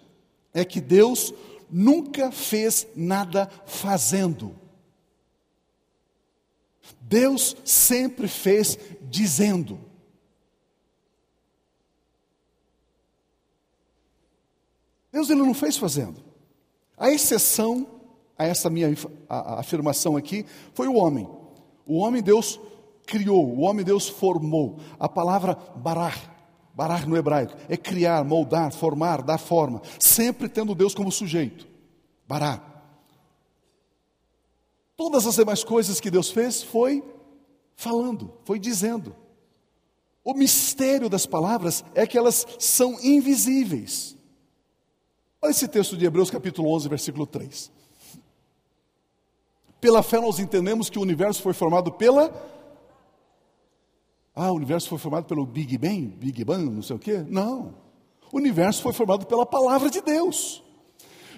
[0.53, 1.33] é que Deus
[1.69, 4.55] nunca fez nada fazendo.
[7.01, 9.79] Deus sempre fez dizendo.
[15.11, 16.23] Deus ele não fez fazendo.
[16.97, 17.85] A exceção
[18.37, 18.87] a essa minha
[19.27, 21.29] afirmação aqui foi o homem.
[21.85, 22.59] O homem Deus
[23.05, 24.79] criou, o homem Deus formou.
[24.97, 26.30] A palavra barar
[26.73, 31.67] Barar no hebraico é criar, moldar, formar, dar forma, sempre tendo Deus como sujeito.
[32.27, 32.71] Barar.
[34.95, 37.03] Todas as demais coisas que Deus fez foi
[37.75, 39.15] falando, foi dizendo.
[40.23, 44.15] O mistério das palavras é que elas são invisíveis.
[45.41, 47.71] Olha esse texto de Hebreus capítulo 11, versículo 3.
[49.81, 52.29] Pela fé nós entendemos que o universo foi formado pela
[54.43, 57.23] ah, o universo foi formado pelo Big Bang, Big Bang, não sei o quê.
[57.29, 57.75] Não.
[58.31, 60.63] O universo foi formado pela palavra de Deus.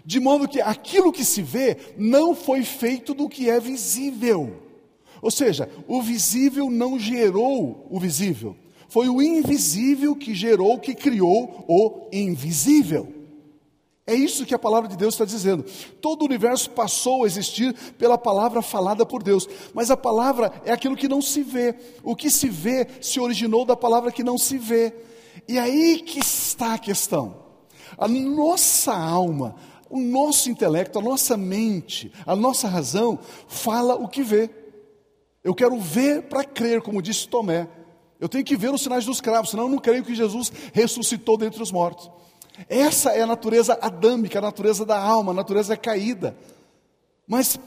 [0.06, 4.54] De modo que aquilo que se vê não foi feito do que é visível.
[5.22, 8.56] Ou seja, o visível não gerou o visível.
[8.88, 13.14] Foi o invisível que gerou, que criou o invisível.
[14.06, 15.64] É isso que a palavra de Deus está dizendo.
[16.02, 20.74] Todo o universo passou a existir pela palavra falada por Deus, mas a palavra é
[20.74, 21.76] aquilo que não se vê.
[22.04, 24.94] O que se vê se originou da palavra que não se vê.
[25.48, 27.44] E aí que está a questão.
[27.98, 29.56] A nossa alma,
[29.90, 34.50] o nosso intelecto, a nossa mente, a nossa razão fala o que vê.
[35.44, 37.70] Eu quero ver para crer, como disse Tomé.
[38.20, 41.38] Eu tenho que ver os sinais dos cravos, senão eu não creio que Jesus ressuscitou
[41.38, 42.10] dentre os mortos.
[42.70, 46.36] Essa é a natureza adâmica, a natureza da alma, a natureza caída.
[47.28, 47.60] Mas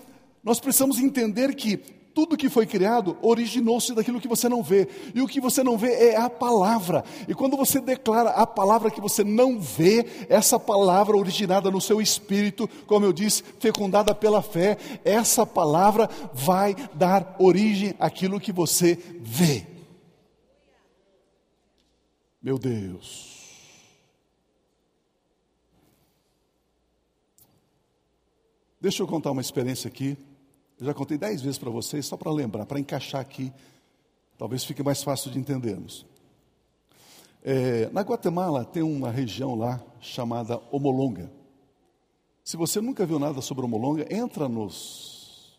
[0.42, 1.76] nós precisamos entender que
[2.16, 4.88] tudo que foi criado originou-se daquilo que você não vê.
[5.14, 7.04] E o que você não vê é a palavra.
[7.28, 12.00] E quando você declara a palavra que você não vê, essa palavra originada no seu
[12.00, 18.98] espírito, como eu disse, fecundada pela fé, essa palavra vai dar origem àquilo que você
[19.20, 19.66] vê.
[22.40, 23.35] Meu Deus.
[28.80, 30.18] Deixa eu contar uma experiência aqui.
[30.78, 33.50] Eu já contei dez vezes para vocês, só para lembrar, para encaixar aqui.
[34.36, 36.04] Talvez fique mais fácil de entendermos.
[37.42, 41.32] É, na Guatemala tem uma região lá chamada Omolonga.
[42.44, 45.58] Se você nunca viu nada sobre Omolonga, entra nos,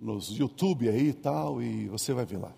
[0.00, 2.52] nos YouTube aí e tal, e você vai ver lá.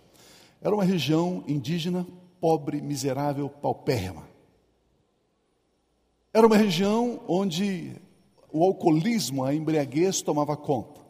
[0.62, 2.06] Era uma região indígena,
[2.40, 4.26] pobre, miserável, paupérrima.
[6.32, 7.94] Era uma região onde
[8.54, 11.00] o alcoolismo, a embriaguez tomava conta.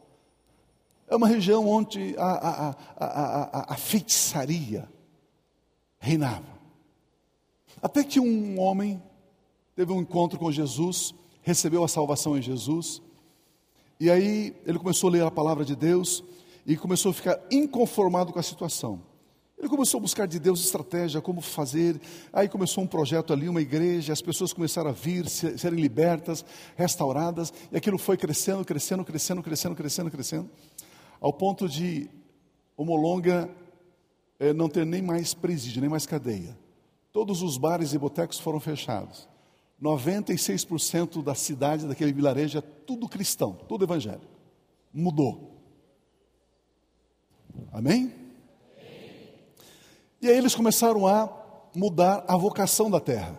[1.07, 4.89] É uma região onde a, a, a, a, feitiçaria
[5.99, 6.59] reinava.
[7.83, 9.01] Até que um homem
[9.77, 13.03] teve um encontro com Jesus, recebeu a salvação em Jesus,
[14.01, 16.25] e aí ele começou a ler a palavra de Deus
[16.65, 19.03] e começou a ficar inconformado com a situação.
[19.59, 22.01] Ele começou a buscar de Deus estratégia, como fazer.
[22.33, 26.45] Aí começou um projeto ali, uma igreja, as pessoas começaram a vir, serem libertas,
[26.77, 30.51] restauradas, e aquilo foi crescendo, crescendo, crescendo, crescendo, crescendo, crescendo,
[31.21, 32.11] ao ponto de
[32.77, 33.49] Homolonga
[34.39, 36.59] é, não ter nem mais presídio, nem mais cadeia.
[37.13, 39.29] Todos os bares e botecos foram fechados.
[39.81, 44.27] 96% da cidade, daquele vilarejo, é tudo cristão, tudo evangélico.
[44.93, 45.61] Mudou.
[47.73, 48.24] Amém?
[50.25, 51.29] E aí eles começaram a
[51.75, 53.39] mudar a vocação da terra.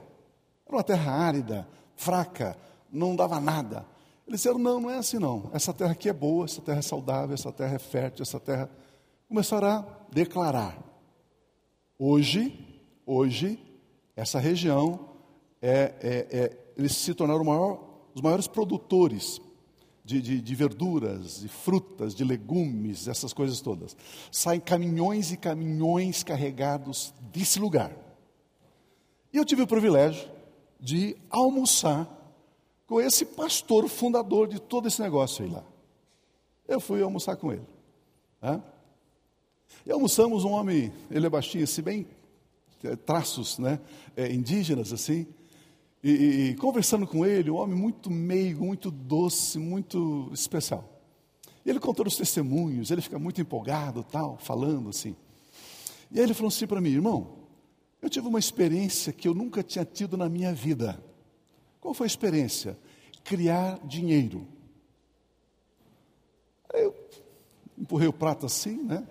[0.68, 2.56] Era uma terra árida, fraca,
[2.92, 3.84] não dava nada.
[4.28, 5.50] Eles disseram: não, não é assim não.
[5.52, 8.70] Essa terra aqui é boa, essa terra é saudável, essa terra é fértil, essa terra.
[9.28, 10.78] Começaram a declarar.
[11.98, 12.54] Hoje,
[13.04, 13.60] hoje,
[14.16, 15.10] essa região
[15.64, 17.80] é, é, é eles se tornaram maior,
[18.14, 19.42] os maiores produtores
[20.06, 23.98] de, de, de, verduras, de frutas, de legumes, essas coisas todas.
[24.32, 27.92] Saem caminhões e caminhões carregados desse lugar.
[29.34, 30.30] E eu tive o privilégio
[30.80, 32.08] de almoçar
[32.86, 35.64] com esse pastor fundador de todo esse negócio aí lá.
[36.68, 37.68] Eu fui almoçar com ele.
[38.40, 38.62] Né?
[39.86, 42.08] E almoçamos um homem, ele é baixinho, assim, bem
[42.84, 43.80] é, traços né,
[44.16, 45.26] é, indígenas, assim.
[46.08, 50.88] E, e, conversando com ele, um homem muito meigo, muito doce, muito especial.
[51.66, 55.16] E ele contou os testemunhos, ele fica muito empolgado, tal, falando assim.
[56.12, 57.40] E aí ele falou assim para mim, irmão,
[58.04, 61.04] eu tive uma experiência que eu nunca tinha tido na minha vida.
[61.82, 62.78] Qual foi a experiência?
[63.24, 64.48] Criar dinheiro.
[66.72, 66.96] Aí eu
[67.76, 69.08] empurrei o prato assim, né?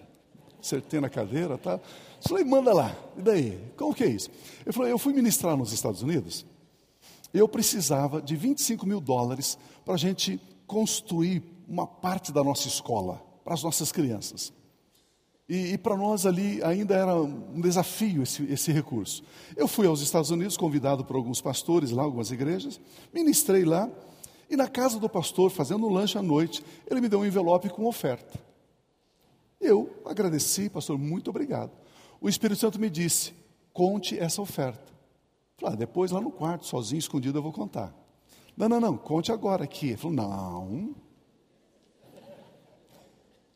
[0.60, 1.80] Acertei na cadeira, tá?
[2.20, 2.96] Falei, manda lá.
[3.18, 3.58] E daí?
[3.76, 4.30] Como que é isso?
[4.64, 6.46] Ele falou, eu fui ministrar nos Estados Unidos
[7.34, 13.20] eu precisava de 25 mil dólares para a gente construir uma parte da nossa escola,
[13.44, 14.52] para as nossas crianças.
[15.48, 19.24] E, e para nós ali ainda era um desafio esse, esse recurso.
[19.56, 22.80] Eu fui aos Estados Unidos, convidado por alguns pastores lá, algumas igrejas,
[23.12, 23.90] ministrei lá,
[24.48, 27.68] e na casa do pastor, fazendo um lanche à noite, ele me deu um envelope
[27.68, 28.38] com oferta.
[29.60, 31.72] Eu agradeci, pastor, muito obrigado.
[32.20, 33.32] O Espírito Santo me disse:
[33.72, 34.93] conte essa oferta.
[35.66, 37.94] Ah, depois lá no quarto, sozinho, escondido, eu vou contar.
[38.56, 39.88] Não, não, não, conte agora aqui.
[39.88, 40.94] Ele falou, não.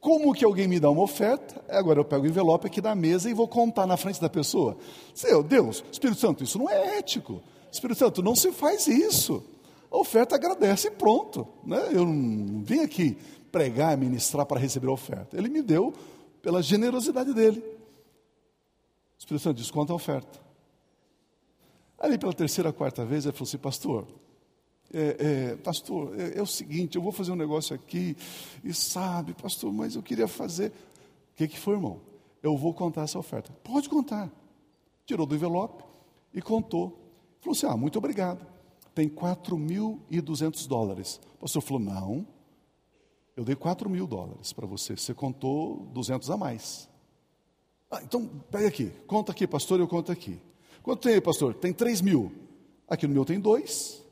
[0.01, 1.62] Como que alguém me dá uma oferta?
[1.68, 4.77] Agora eu pego o envelope aqui da mesa e vou contar na frente da pessoa.
[5.12, 7.42] Seu Deus, Espírito Santo, isso não é ético.
[7.71, 9.44] Espírito Santo, não se faz isso.
[9.90, 11.47] A oferta agradece e pronto.
[11.64, 11.90] Né?
[11.92, 13.18] Eu não vim aqui
[13.51, 15.37] pregar, ministrar para receber a oferta.
[15.37, 15.92] Ele me deu
[16.40, 17.59] pela generosidade dele.
[17.59, 20.47] O Espírito Santo desconta a oferta.
[21.98, 24.06] Ali pela terceira, quarta vez, ele falou assim, pastor,
[24.92, 25.16] é,
[25.52, 28.16] é, pastor, é, é, o seguinte, eu vou fazer um negócio aqui,
[28.62, 30.68] e sabe, pastor, mas eu queria fazer.
[30.68, 32.00] O que, que foi, irmão?
[32.42, 33.52] Eu vou contar essa oferta.
[33.64, 34.30] Pode contar.
[35.04, 35.84] Tirou do envelope
[36.32, 36.98] e contou.
[37.40, 38.46] Falou assim: ah, muito obrigado.
[38.94, 41.20] Tem 4.200 dólares.
[41.37, 42.26] O pastor falou: não,
[43.37, 44.96] eu dei 4 mil dólares para você.
[44.96, 46.88] Você contou 200 a mais.
[47.90, 50.40] Ah, então, pega aqui, conta aqui, pastor, eu conto aqui.
[50.88, 51.53] Quanto tem aí, pastor?
[51.53, 52.33] Tem 3 mil.
[52.88, 54.03] Aqui no meu tem dois.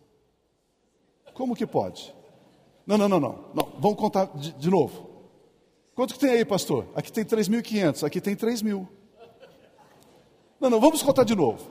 [1.33, 2.15] Como que pode?
[2.87, 3.45] Não, não, não, não.
[3.55, 3.73] não.
[3.79, 5.09] Vamos contar de, de novo.
[5.95, 6.87] Quanto que tem aí, pastor?
[6.95, 8.87] Aqui tem 3.500, aqui tem 3 mil.
[10.61, 11.67] Não, não, vamos contar de novo.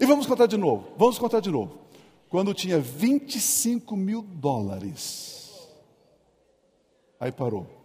[0.00, 0.88] E vamos contar de novo.
[0.98, 1.78] Vamos contar de novo.
[2.28, 5.68] Quando tinha 25 mil dólares.
[7.20, 7.83] Aí parou.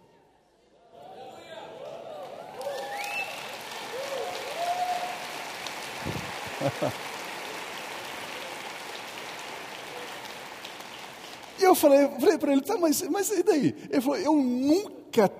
[11.58, 13.74] E eu falei, falei para ele, tá, mas, mas e daí?
[13.90, 15.30] Ele falou, eu nunca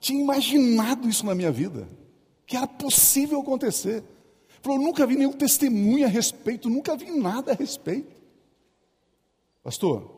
[0.00, 1.88] tinha imaginado isso na minha vida,
[2.46, 3.96] que era possível acontecer.
[3.96, 4.04] Ele
[4.62, 8.16] falou, eu nunca vi nenhum testemunho a respeito, nunca vi nada a respeito.
[9.62, 10.16] Pastor,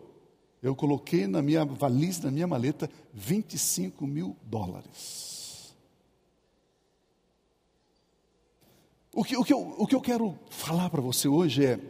[0.63, 5.38] eu coloquei na minha valise, na minha maleta, 25 mil dólares.
[9.19, 11.81] O que, o que, eu, o que eu quero falar para você hoje é,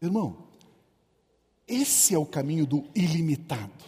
[0.00, 0.44] irmão,
[1.66, 3.84] esse é o caminho do ilimitado.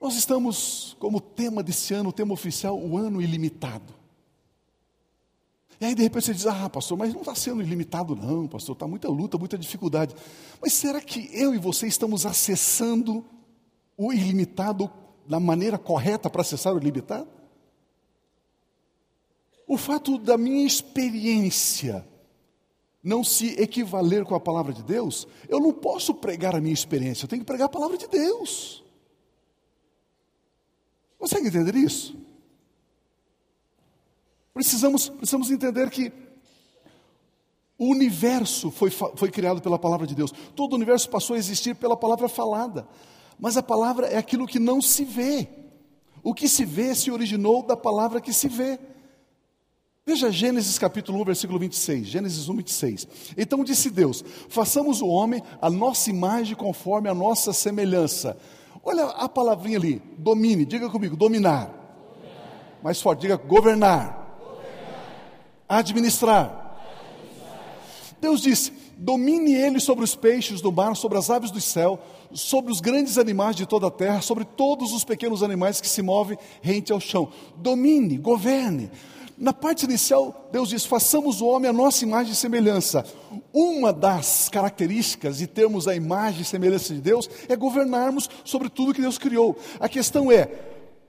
[0.00, 3.92] Nós estamos como tema desse ano, o tema oficial, o ano ilimitado.
[5.78, 8.72] E aí de repente você diz, ah pastor, mas não está sendo ilimitado não, pastor,
[8.72, 10.14] está muita luta, muita dificuldade.
[10.58, 13.22] Mas será que eu e você estamos acessando
[13.94, 14.90] o ilimitado
[15.28, 17.28] da maneira correta para acessar o ilimitado?
[19.74, 22.06] O fato da minha experiência
[23.02, 27.24] não se equivaler com a palavra de Deus, eu não posso pregar a minha experiência,
[27.24, 28.84] eu tenho que pregar a palavra de Deus.
[31.18, 32.16] Consegue entender isso?
[34.54, 36.12] Precisamos, precisamos entender que
[37.76, 40.32] o universo foi, foi criado pela palavra de Deus.
[40.54, 42.86] Todo o universo passou a existir pela palavra falada.
[43.40, 45.48] Mas a palavra é aquilo que não se vê.
[46.22, 48.78] O que se vê se originou da palavra que se vê.
[50.06, 52.06] Veja Gênesis capítulo 1, versículo 26.
[52.06, 53.08] Gênesis 1, 26.
[53.38, 58.36] Então disse Deus: façamos o homem a nossa imagem conforme a nossa semelhança.
[58.82, 61.68] Olha a palavrinha ali, domine, diga comigo, dominar.
[61.68, 62.80] dominar.
[62.82, 64.36] Mais forte, diga governar.
[64.38, 65.64] governar.
[65.66, 66.76] Administrar.
[67.00, 68.18] Administrar.
[68.20, 71.98] Deus disse: domine ele sobre os peixes do mar, sobre as aves do céu,
[72.30, 76.02] sobre os grandes animais de toda a terra, sobre todos os pequenos animais que se
[76.02, 77.32] movem rente ao chão.
[77.56, 78.90] Domine, governe.
[79.36, 83.04] Na parte inicial, Deus diz: façamos o homem a nossa imagem e semelhança.
[83.52, 88.94] Uma das características de termos a imagem e semelhança de Deus é governarmos sobre tudo
[88.94, 89.56] que Deus criou.
[89.80, 90.46] A questão é: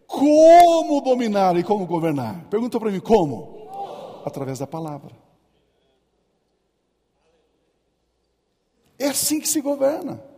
[0.08, 2.46] como dominar e como governar?
[2.50, 4.22] Pergunta para mim: como?
[4.26, 5.12] Através da palavra.
[8.98, 10.35] É assim que se governa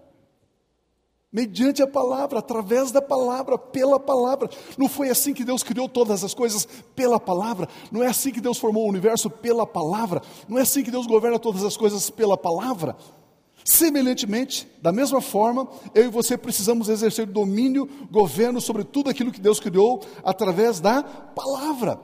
[1.37, 4.49] mediante a palavra, através da palavra, pela palavra.
[4.75, 7.69] Não foi assim que Deus criou todas as coisas pela palavra.
[7.91, 10.19] Não é assim que Deus formou o universo pela palavra.
[10.49, 12.95] Não é assim que Deus governa todas as coisas pela palavra.
[13.63, 19.39] Semelhantemente, da mesma forma, eu e você precisamos exercer domínio, governo sobre tudo aquilo que
[19.39, 21.99] Deus criou através da palavra.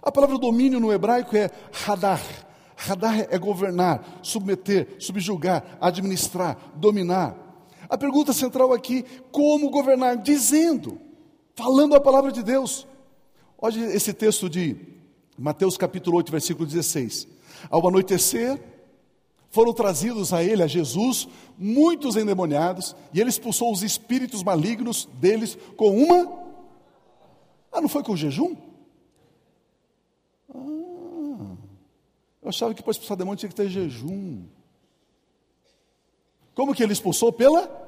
[0.00, 1.50] A palavra domínio no hebraico é
[1.84, 2.22] hadar.
[2.88, 7.51] Hadar é governar, submeter, subjugar, administrar, dominar.
[7.92, 10.16] A pergunta central aqui: como governar?
[10.16, 10.98] Dizendo,
[11.54, 12.86] falando a palavra de Deus.
[13.58, 14.74] Olha esse texto de
[15.38, 17.28] Mateus capítulo 8, versículo 16.
[17.68, 18.58] Ao anoitecer,
[19.50, 21.28] foram trazidos a ele, a Jesus,
[21.58, 26.32] muitos endemoniados, e ele expulsou os espíritos malignos deles com uma.
[27.70, 28.56] Ah, não foi com jejum?
[30.48, 31.56] Ah,
[32.42, 34.44] eu achava que para expulsar demônio tinha que ter jejum.
[36.54, 37.30] Como que ele expulsou?
[37.30, 37.81] Pela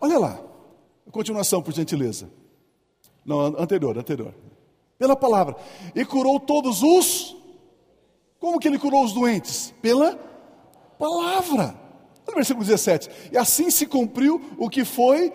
[0.00, 0.40] Olha lá,
[1.10, 2.30] continuação, por gentileza.
[3.24, 4.34] Não, anterior, anterior.
[4.98, 5.56] Pela palavra.
[5.94, 7.36] E curou todos os.
[8.38, 9.74] Como que ele curou os doentes?
[9.82, 10.18] Pela
[10.98, 11.74] palavra.
[12.26, 13.10] No versículo 17.
[13.32, 15.32] E assim se cumpriu o que foi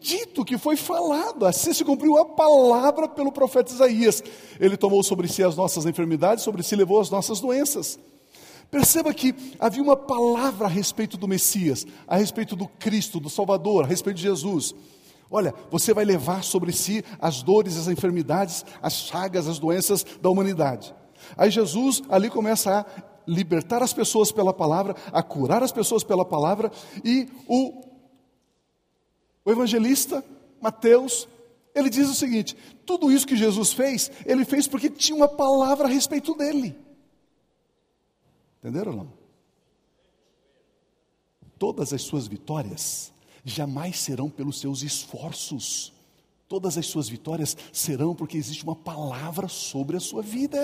[0.00, 1.46] dito, o que foi falado.
[1.46, 4.22] Assim se cumpriu a palavra pelo profeta Isaías.
[4.58, 7.98] Ele tomou sobre si as nossas enfermidades, sobre si levou as nossas doenças.
[8.70, 13.84] Perceba que havia uma palavra a respeito do Messias, a respeito do Cristo, do Salvador,
[13.84, 14.74] a respeito de Jesus.
[15.28, 20.30] Olha, você vai levar sobre si as dores, as enfermidades, as chagas, as doenças da
[20.30, 20.94] humanidade.
[21.36, 22.86] Aí Jesus ali começa a
[23.26, 26.70] libertar as pessoas pela palavra, a curar as pessoas pela palavra,
[27.04, 27.82] e o,
[29.44, 30.24] o evangelista
[30.60, 31.28] Mateus,
[31.74, 32.56] ele diz o seguinte:
[32.86, 36.76] tudo isso que Jesus fez, ele fez porque tinha uma palavra a respeito dele.
[38.60, 39.12] Entenderam ou não?
[41.58, 43.12] Todas as suas vitórias
[43.44, 45.92] jamais serão pelos seus esforços.
[46.46, 50.58] Todas as suas vitórias serão porque existe uma palavra sobre a sua vida.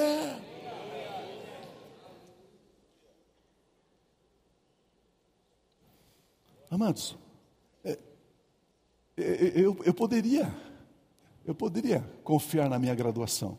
[6.68, 7.16] Amados,
[7.84, 7.98] é,
[9.16, 10.54] é, é, eu, eu poderia,
[11.46, 13.58] eu poderia confiar na minha graduação,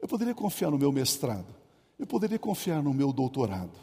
[0.00, 1.54] eu poderia confiar no meu mestrado,
[1.98, 3.78] eu poderia confiar no meu doutorado.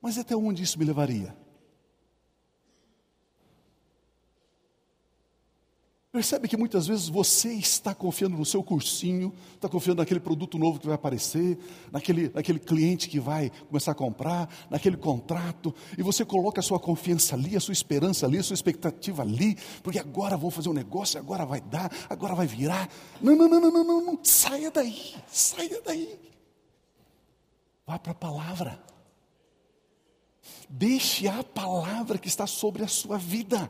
[0.00, 1.36] Mas até onde isso me levaria?
[6.14, 10.78] Percebe que muitas vezes você está confiando no seu cursinho, está confiando naquele produto novo
[10.78, 11.58] que vai aparecer,
[11.90, 16.78] naquele, naquele cliente que vai começar a comprar, naquele contrato, e você coloca a sua
[16.78, 20.72] confiança ali, a sua esperança ali, a sua expectativa ali, porque agora vou fazer um
[20.72, 22.88] negócio, agora vai dar, agora vai virar.
[23.20, 24.18] Não, não, não, não, não, não, não.
[24.22, 26.16] saia daí, saia daí.
[27.84, 28.80] Vá para a palavra.
[30.68, 33.68] Deixe a palavra que está sobre a sua vida.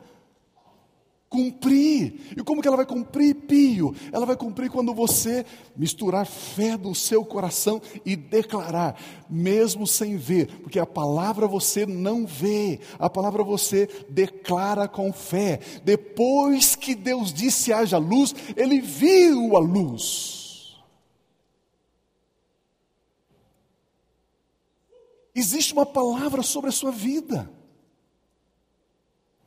[1.29, 2.33] Cumprir.
[2.37, 3.93] E como que ela vai cumprir, Pio?
[4.11, 5.45] Ela vai cumprir quando você
[5.75, 8.99] misturar fé no seu coração e declarar,
[9.29, 15.59] mesmo sem ver, porque a palavra você não vê, a palavra você declara com fé.
[15.83, 20.35] Depois que Deus disse haja luz, ele viu a luz.
[25.35, 27.51] Existe uma palavra sobre a sua vida.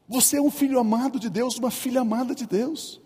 [0.09, 3.01] Você é um filho amado de Deus, uma filha amada de Deus.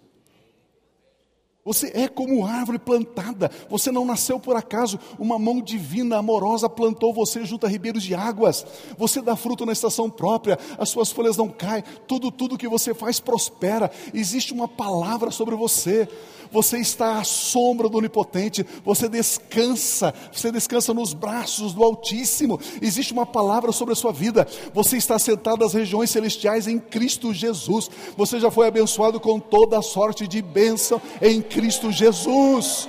[1.64, 7.14] Você é como árvore plantada, você não nasceu por acaso, uma mão divina, amorosa plantou
[7.14, 8.66] você junto a ribeiros de águas.
[8.98, 12.92] Você dá fruto na estação própria, as suas folhas não caem, tudo, tudo que você
[12.92, 13.92] faz prospera.
[14.12, 16.08] Existe uma palavra sobre você
[16.52, 22.60] você está à sombra do Onipotente, você descansa, você descansa nos braços do Altíssimo.
[22.80, 24.46] Existe uma palavra sobre a sua vida.
[24.74, 27.90] Você está sentado nas regiões celestiais em Cristo Jesus.
[28.16, 32.88] Você já foi abençoado com toda a sorte de bênção em Cristo Jesus.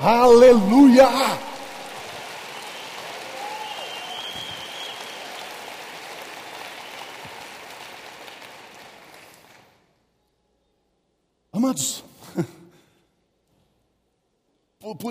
[0.00, 1.08] Aleluia!
[11.52, 12.02] Amados,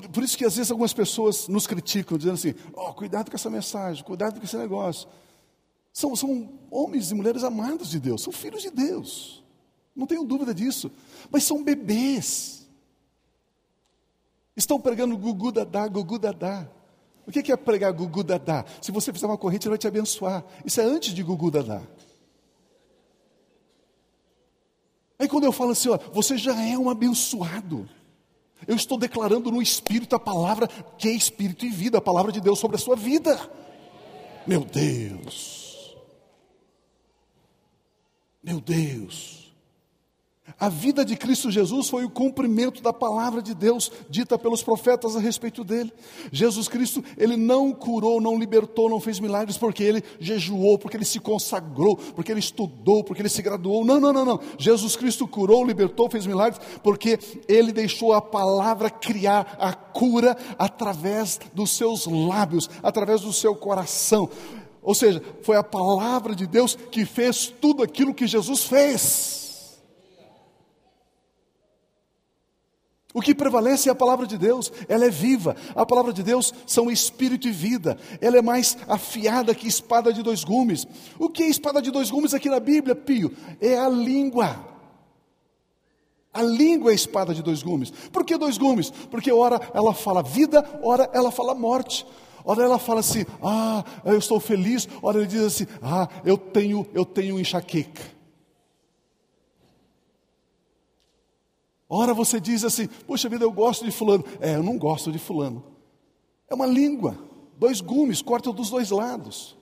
[0.02, 3.36] por, por, isso que às vezes algumas pessoas nos criticam, dizendo assim: oh, cuidado com
[3.36, 5.08] essa mensagem, cuidado com esse negócio.
[5.92, 9.44] São, são homens e mulheres amados de Deus, são filhos de Deus,
[9.96, 10.92] não tenho dúvida disso,
[11.30, 12.68] mas são bebês.
[14.56, 16.68] Estão pregando gugu dadá, gugu dadá.
[17.26, 18.66] O que é pregar gugu dadá?
[18.82, 20.44] Se você fizer uma corrente, ele vai te abençoar.
[20.66, 21.82] Isso é antes de gugu dadá.
[25.20, 27.88] Aí quando eu falo assim, ó, você já é um abençoado.
[28.68, 32.42] Eu estou declarando no Espírito a palavra que é Espírito e vida, a palavra de
[32.42, 33.40] Deus sobre a sua vida.
[34.46, 35.96] Meu Deus.
[38.44, 39.49] Meu Deus.
[40.58, 45.16] A vida de Cristo Jesus foi o cumprimento da palavra de Deus dita pelos profetas
[45.16, 45.92] a respeito dele.
[46.32, 51.06] Jesus Cristo, ele não curou, não libertou, não fez milagres porque ele jejuou, porque ele
[51.06, 53.84] se consagrou, porque ele estudou, porque ele se graduou.
[53.84, 54.40] Não, não, não, não.
[54.58, 61.40] Jesus Cristo curou, libertou, fez milagres porque ele deixou a palavra criar a cura através
[61.54, 64.30] dos seus lábios, através do seu coração.
[64.82, 69.49] Ou seja, foi a palavra de Deus que fez tudo aquilo que Jesus fez.
[73.12, 75.56] O que prevalece é a palavra de Deus, ela é viva.
[75.74, 77.98] A palavra de Deus são espírito e vida.
[78.22, 80.86] Ela é mais afiada que espada de dois gumes.
[81.18, 83.32] O que é espada de dois gumes aqui na Bíblia, Pio?
[83.60, 84.64] É a língua.
[86.32, 87.90] A língua é a espada de dois gumes.
[87.90, 88.92] Por que dois gumes?
[89.10, 92.06] Porque ora ela fala vida, ora ela fala morte.
[92.46, 94.88] Ora ela fala assim: "Ah, eu estou feliz".
[95.02, 98.19] Ora ele diz assim: "Ah, eu tenho eu tenho enxaqueca".
[101.90, 104.24] Ora você diz assim: Poxa vida, eu gosto de Fulano.
[104.40, 105.64] É, eu não gosto de Fulano.
[106.48, 107.18] É uma língua,
[107.58, 109.58] dois gumes, cortam dos dois lados.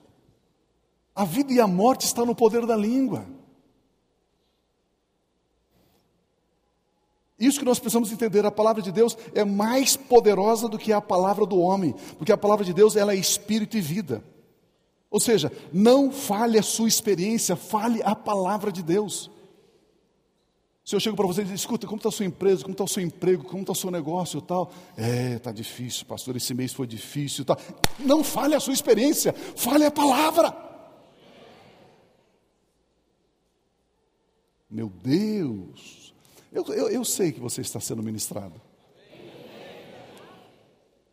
[1.14, 3.26] A vida e a morte estão no poder da língua.
[7.38, 11.00] Isso que nós precisamos entender, a palavra de Deus é mais poderosa do que a
[11.00, 14.24] palavra do homem, porque a palavra de Deus ela é espírito e vida.
[15.10, 19.30] Ou seja, não fale a sua experiência, fale a palavra de Deus.
[20.88, 22.82] Se eu chego para você e digo, escuta, como está a sua empresa, como está
[22.82, 24.72] o seu emprego, como está o seu negócio tal.
[24.96, 27.58] É, está difícil, pastor, esse mês foi difícil tal.
[27.98, 30.50] Não fale a sua experiência, fale a palavra.
[34.70, 36.14] Meu Deus,
[36.50, 38.58] eu, eu, eu sei que você está sendo ministrado.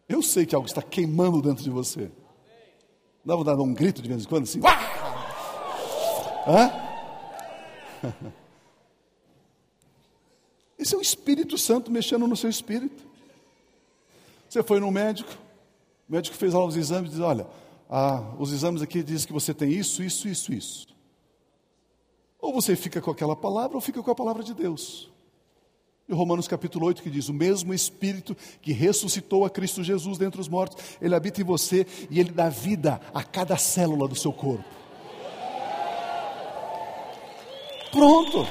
[0.07, 2.09] Eu sei que algo está queimando dentro de você.
[3.25, 4.61] Dá vontade de dar um grito de vez em quando assim?
[6.47, 6.71] Hã?
[10.77, 13.03] Esse é o Espírito Santo mexendo no seu espírito.
[14.49, 15.31] Você foi no médico,
[16.07, 17.47] o médico fez lá os exames e diz: Olha,
[17.89, 20.87] ah, os exames aqui dizem que você tem isso, isso, isso, isso.
[22.39, 25.09] Ou você fica com aquela palavra, ou fica com a palavra de Deus.
[26.07, 30.39] E Romanos capítulo 8 que diz: O mesmo Espírito que ressuscitou a Cristo Jesus dentre
[30.39, 34.31] os mortos, ele habita em você e ele dá vida a cada célula do seu
[34.31, 34.63] corpo.
[37.91, 38.45] Pronto.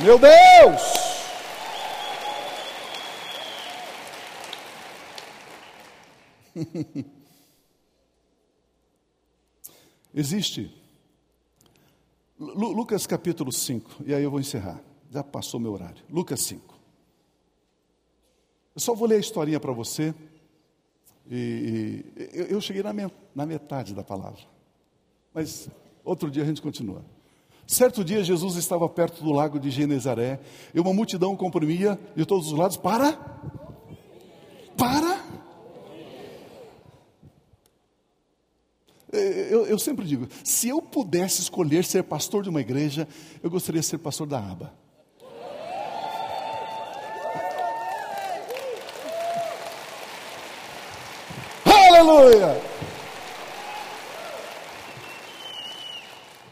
[0.00, 0.82] Meu Deus!
[10.14, 10.72] Existe.
[12.38, 14.80] Lucas capítulo 5, e aí eu vou encerrar.
[15.10, 16.04] Já passou meu horário.
[16.08, 16.78] Lucas 5.
[18.76, 20.14] Eu só vou ler a historinha para você.
[21.28, 22.92] E, e eu, eu cheguei na,
[23.34, 24.42] na metade da palavra.
[25.34, 25.68] Mas
[26.04, 27.04] outro dia a gente continua.
[27.68, 30.40] Certo dia, Jesus estava perto do lago de Genezaré
[30.72, 33.12] e uma multidão comprimia de todos os lados para.
[34.74, 35.22] Para.
[39.12, 43.06] Eu, eu, sempre digo: se eu pudesse escolher ser pastor de uma igreja,
[43.42, 44.72] eu gostaria de ser pastor da aba.
[51.66, 52.62] Aleluia!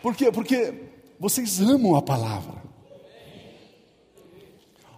[0.02, 0.30] Por quê?
[0.30, 0.74] Porque
[1.18, 2.66] vocês amam a palavra.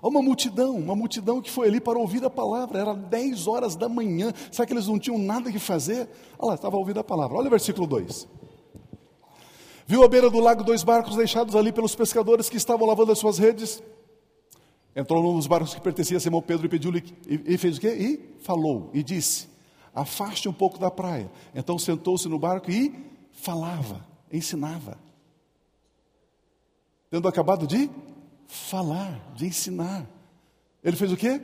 [0.01, 3.75] Há uma multidão, uma multidão que foi ali para ouvir a palavra, era 10 horas
[3.75, 6.09] da manhã, será que eles não tinham nada que fazer?
[6.39, 8.29] Olha lá, estava ouvindo a palavra, olha o versículo 2.
[9.87, 13.19] Viu à beira do lago dois barcos deixados ali pelos pescadores que estavam lavando as
[13.19, 13.83] suas redes.
[14.95, 17.81] Entrou num dos barcos que pertencia a Simão Pedro e pediu-lhe, e, e fez o
[17.81, 17.89] quê?
[17.89, 19.49] E falou, e disse:
[19.95, 21.31] Afaste um pouco da praia.
[21.55, 22.95] Então sentou-se no barco e
[23.33, 25.08] falava, ensinava
[27.11, 27.91] tendo acabado de
[28.47, 30.09] falar, de ensinar.
[30.83, 31.41] Ele fez o quê?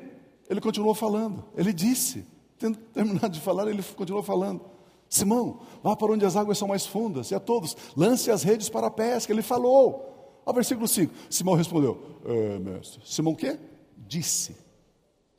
[0.49, 1.45] Ele continuou falando.
[1.57, 2.27] Ele disse,
[2.59, 4.61] tendo terminado de falar, ele continuou falando.
[5.09, 8.69] Simão, vá para onde as águas são mais fundas, e a todos, lance as redes
[8.69, 9.33] para a pesca.
[9.33, 10.11] Ele falou.
[10.45, 13.59] Ao versículo 5, Simão respondeu: é, Mestre, Simão o quê?
[13.97, 14.57] Disse: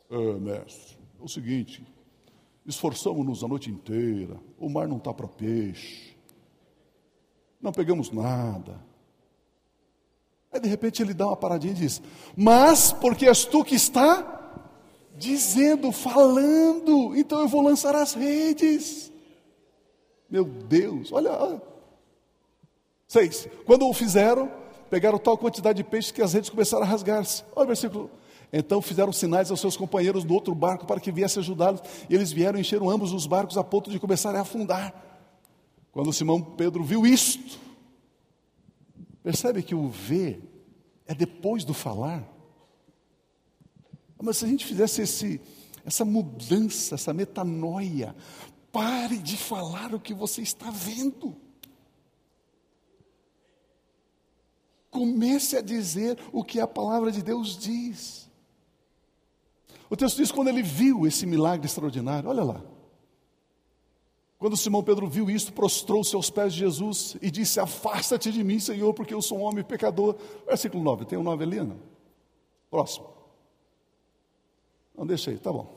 [0.09, 1.85] é, Mestre, é o seguinte,
[2.65, 6.15] esforçamos-nos a noite inteira, o mar não está para peixe,
[7.61, 8.81] não pegamos nada
[10.55, 12.01] Aí de repente ele dá uma paradinha e diz:
[12.33, 14.63] Mas porque és tu que está
[15.17, 19.11] dizendo, falando, então eu vou lançar as redes.
[20.29, 21.61] Meu Deus, olha.
[23.05, 23.49] Seis.
[23.65, 24.49] Quando o fizeram,
[24.89, 27.43] pegaram tal quantidade de peixes que as redes começaram a rasgar-se.
[27.53, 28.09] Olha o versículo.
[28.53, 31.81] Então fizeram sinais aos seus companheiros do outro barco para que viessem ajudá-los.
[32.09, 34.93] E eles vieram e encheram ambos os barcos a ponto de começarem a afundar.
[35.91, 37.59] Quando Simão Pedro viu isto,
[39.25, 40.39] Percebe que o ver
[41.07, 42.23] é depois do falar?
[44.21, 45.41] Mas se a gente fizesse esse,
[45.83, 48.15] essa mudança, essa metanoia,
[48.71, 51.35] pare de falar o que você está vendo.
[54.91, 58.29] Comece a dizer o que a palavra de Deus diz.
[59.89, 62.74] O texto diz: quando ele viu esse milagre extraordinário, olha lá.
[64.37, 68.59] Quando Simão Pedro viu isso, prostrou-se aos pés de Jesus e disse: Afasta-te de mim,
[68.59, 70.15] Senhor, porque eu sou um homem pecador.
[70.45, 71.77] Versículo 9, tem um 9 ali, não?
[72.69, 73.07] Próximo.
[74.97, 75.67] Não, deixa aí, tá bom.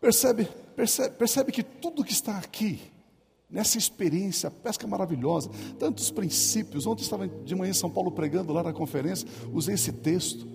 [0.00, 2.80] Percebe, percebe, percebe que tudo que está aqui,
[3.50, 6.86] nessa experiência, pesca maravilhosa, tantos princípios.
[6.86, 10.46] Ontem estava de manhã em São Paulo pregando lá na conferência, usei esse texto,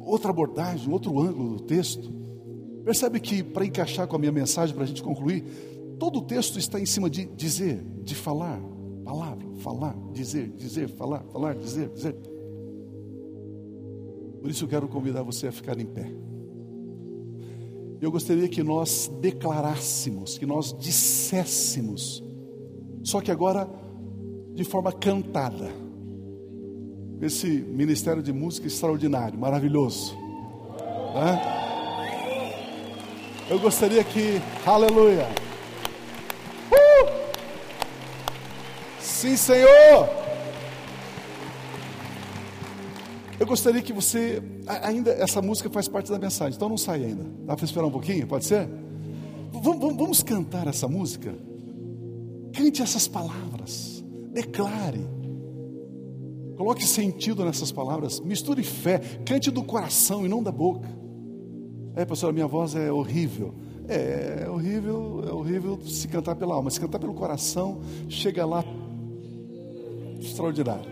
[0.00, 2.12] outra abordagem, outro ângulo do texto.
[2.84, 5.42] Percebe que, para encaixar com a minha mensagem, para a gente concluir,
[5.98, 8.60] todo o texto está em cima de dizer, de falar,
[9.04, 12.14] palavra, falar, dizer, dizer, falar, falar, dizer, dizer.
[14.40, 16.12] Por isso eu quero convidar você a ficar em pé.
[18.00, 22.22] Eu gostaria que nós declarássemos, que nós disséssemos,
[23.02, 23.66] só que agora
[24.54, 25.70] de forma cantada.
[27.20, 30.14] Esse ministério de música extraordinário, maravilhoso.
[31.14, 31.63] Né?
[33.48, 35.28] Eu gostaria que, aleluia.
[36.72, 37.10] Uh!
[38.98, 40.08] Sim, Senhor.
[43.38, 44.42] Eu gostaria que você,
[44.82, 47.24] ainda essa música faz parte da mensagem, então não sai ainda.
[47.44, 48.26] Dá para esperar um pouquinho?
[48.26, 48.66] Pode ser?
[49.52, 51.34] Vamos, vamos cantar essa música?
[52.54, 55.06] Cante essas palavras, declare.
[56.56, 61.03] Coloque sentido nessas palavras, misture fé, cante do coração e não da boca.
[61.96, 63.54] É, pastor, a minha voz é horrível.
[63.86, 66.70] É, é horrível, é horrível se cantar pela alma.
[66.70, 68.64] Se cantar pelo coração, chega lá
[70.18, 70.90] extraordinário.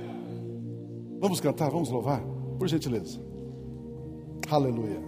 [1.20, 2.22] Vamos cantar, vamos louvar?
[2.58, 3.20] Por gentileza.
[4.50, 5.00] Aleluia.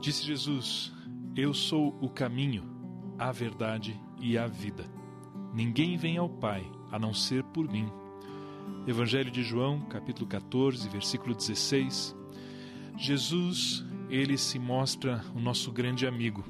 [0.00, 0.92] Disse Jesus:
[1.36, 2.64] Eu sou o caminho,
[3.18, 4.84] a verdade e a vida.
[5.52, 7.86] Ninguém vem ao Pai a não ser por mim.
[8.84, 12.16] Evangelho de João, capítulo 14, versículo 16.
[12.98, 16.44] Jesus, ele se mostra o nosso grande amigo.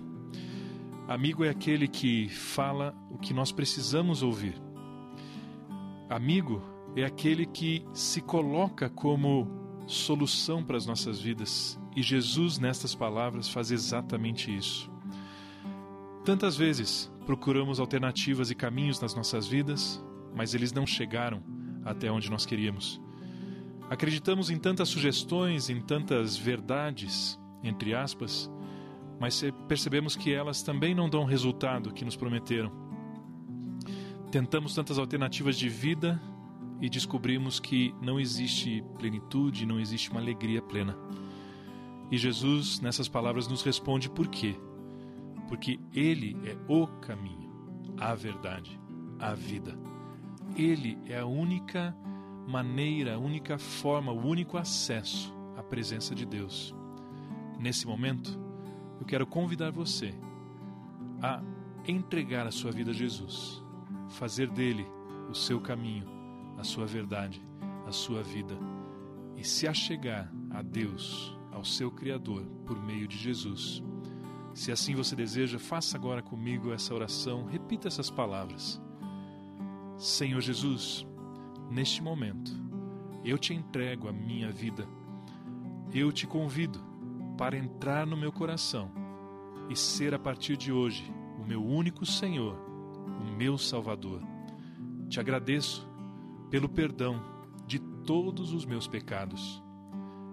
[1.07, 4.55] Amigo é aquele que fala o que nós precisamos ouvir.
[6.09, 6.62] Amigo
[6.97, 9.47] é aquele que se coloca como
[9.87, 11.78] solução para as nossas vidas.
[11.95, 14.91] E Jesus, nestas palavras, faz exatamente isso.
[16.24, 20.03] Tantas vezes procuramos alternativas e caminhos nas nossas vidas,
[20.35, 21.52] mas eles não chegaram
[21.85, 23.01] até onde nós queríamos.
[23.91, 28.51] Acreditamos em tantas sugestões, em tantas verdades, entre aspas,
[29.20, 32.72] mas percebemos que elas também não dão o resultado que nos prometeram.
[34.30, 36.20] Tentamos tantas alternativas de vida
[36.80, 40.97] e descobrimos que não existe plenitude, não existe uma alegria plena.
[42.11, 44.57] E Jesus, nessas palavras, nos responde por quê?
[45.49, 47.51] Porque Ele é o caminho,
[47.99, 48.80] a verdade,
[49.20, 49.91] a vida.
[50.57, 51.97] Ele é a única
[52.47, 56.75] maneira, a única forma, o único acesso à presença de Deus.
[57.59, 58.39] Nesse momento,
[59.01, 60.15] eu quero convidar você
[61.21, 61.43] a
[61.87, 63.63] entregar a sua vida a Jesus,
[64.09, 64.87] fazer dele
[65.31, 66.23] o seu caminho
[66.63, 67.43] a sua verdade,
[67.87, 68.57] a sua vida
[69.37, 73.83] e se achegar a Deus, ao seu Criador, por meio de Jesus.
[74.55, 78.81] Se assim você deseja, faça agora comigo essa oração, repita essas palavras.
[80.03, 81.07] Senhor Jesus,
[81.71, 82.51] neste momento,
[83.25, 84.85] eu te entrego a minha vida.
[85.95, 86.81] Eu te convido
[87.39, 88.91] para entrar no meu coração
[89.71, 92.59] e ser a partir de hoje o meu único Senhor,
[93.21, 94.21] o meu Salvador.
[95.09, 95.89] Te agradeço
[96.51, 97.23] pelo perdão
[97.65, 99.63] de todos os meus pecados.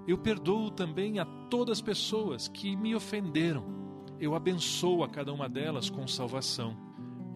[0.08, 3.66] Eu perdoo também a todas as pessoas que me ofenderam.
[4.20, 6.76] Eu abençoo a cada uma delas com salvação.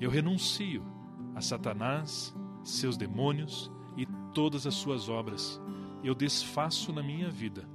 [0.01, 0.92] Eu renuncio
[1.35, 5.61] a Satanás, seus demônios e todas as suas obras.
[6.03, 7.67] Eu desfaço na minha vida,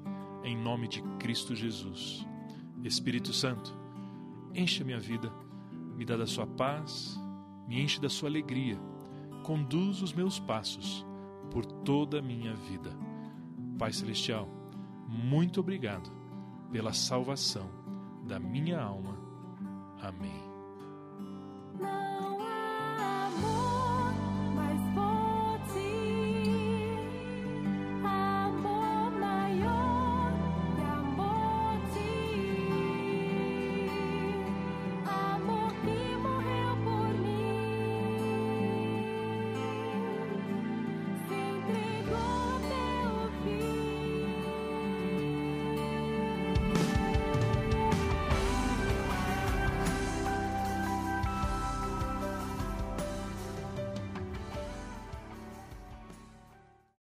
[0.44, 2.26] em nome de Cristo Jesus.
[2.84, 3.74] Espírito Santo,
[4.54, 5.32] enche a minha vida,
[5.96, 7.18] me dá da sua paz,
[7.66, 8.78] me enche da sua alegria
[9.48, 11.06] conduz os meus passos
[11.50, 12.90] por toda a minha vida.
[13.78, 14.46] Pai Celestial,
[15.08, 16.10] muito obrigado
[16.70, 17.70] pela salvação
[18.26, 19.18] da minha alma.
[20.02, 20.47] Amém.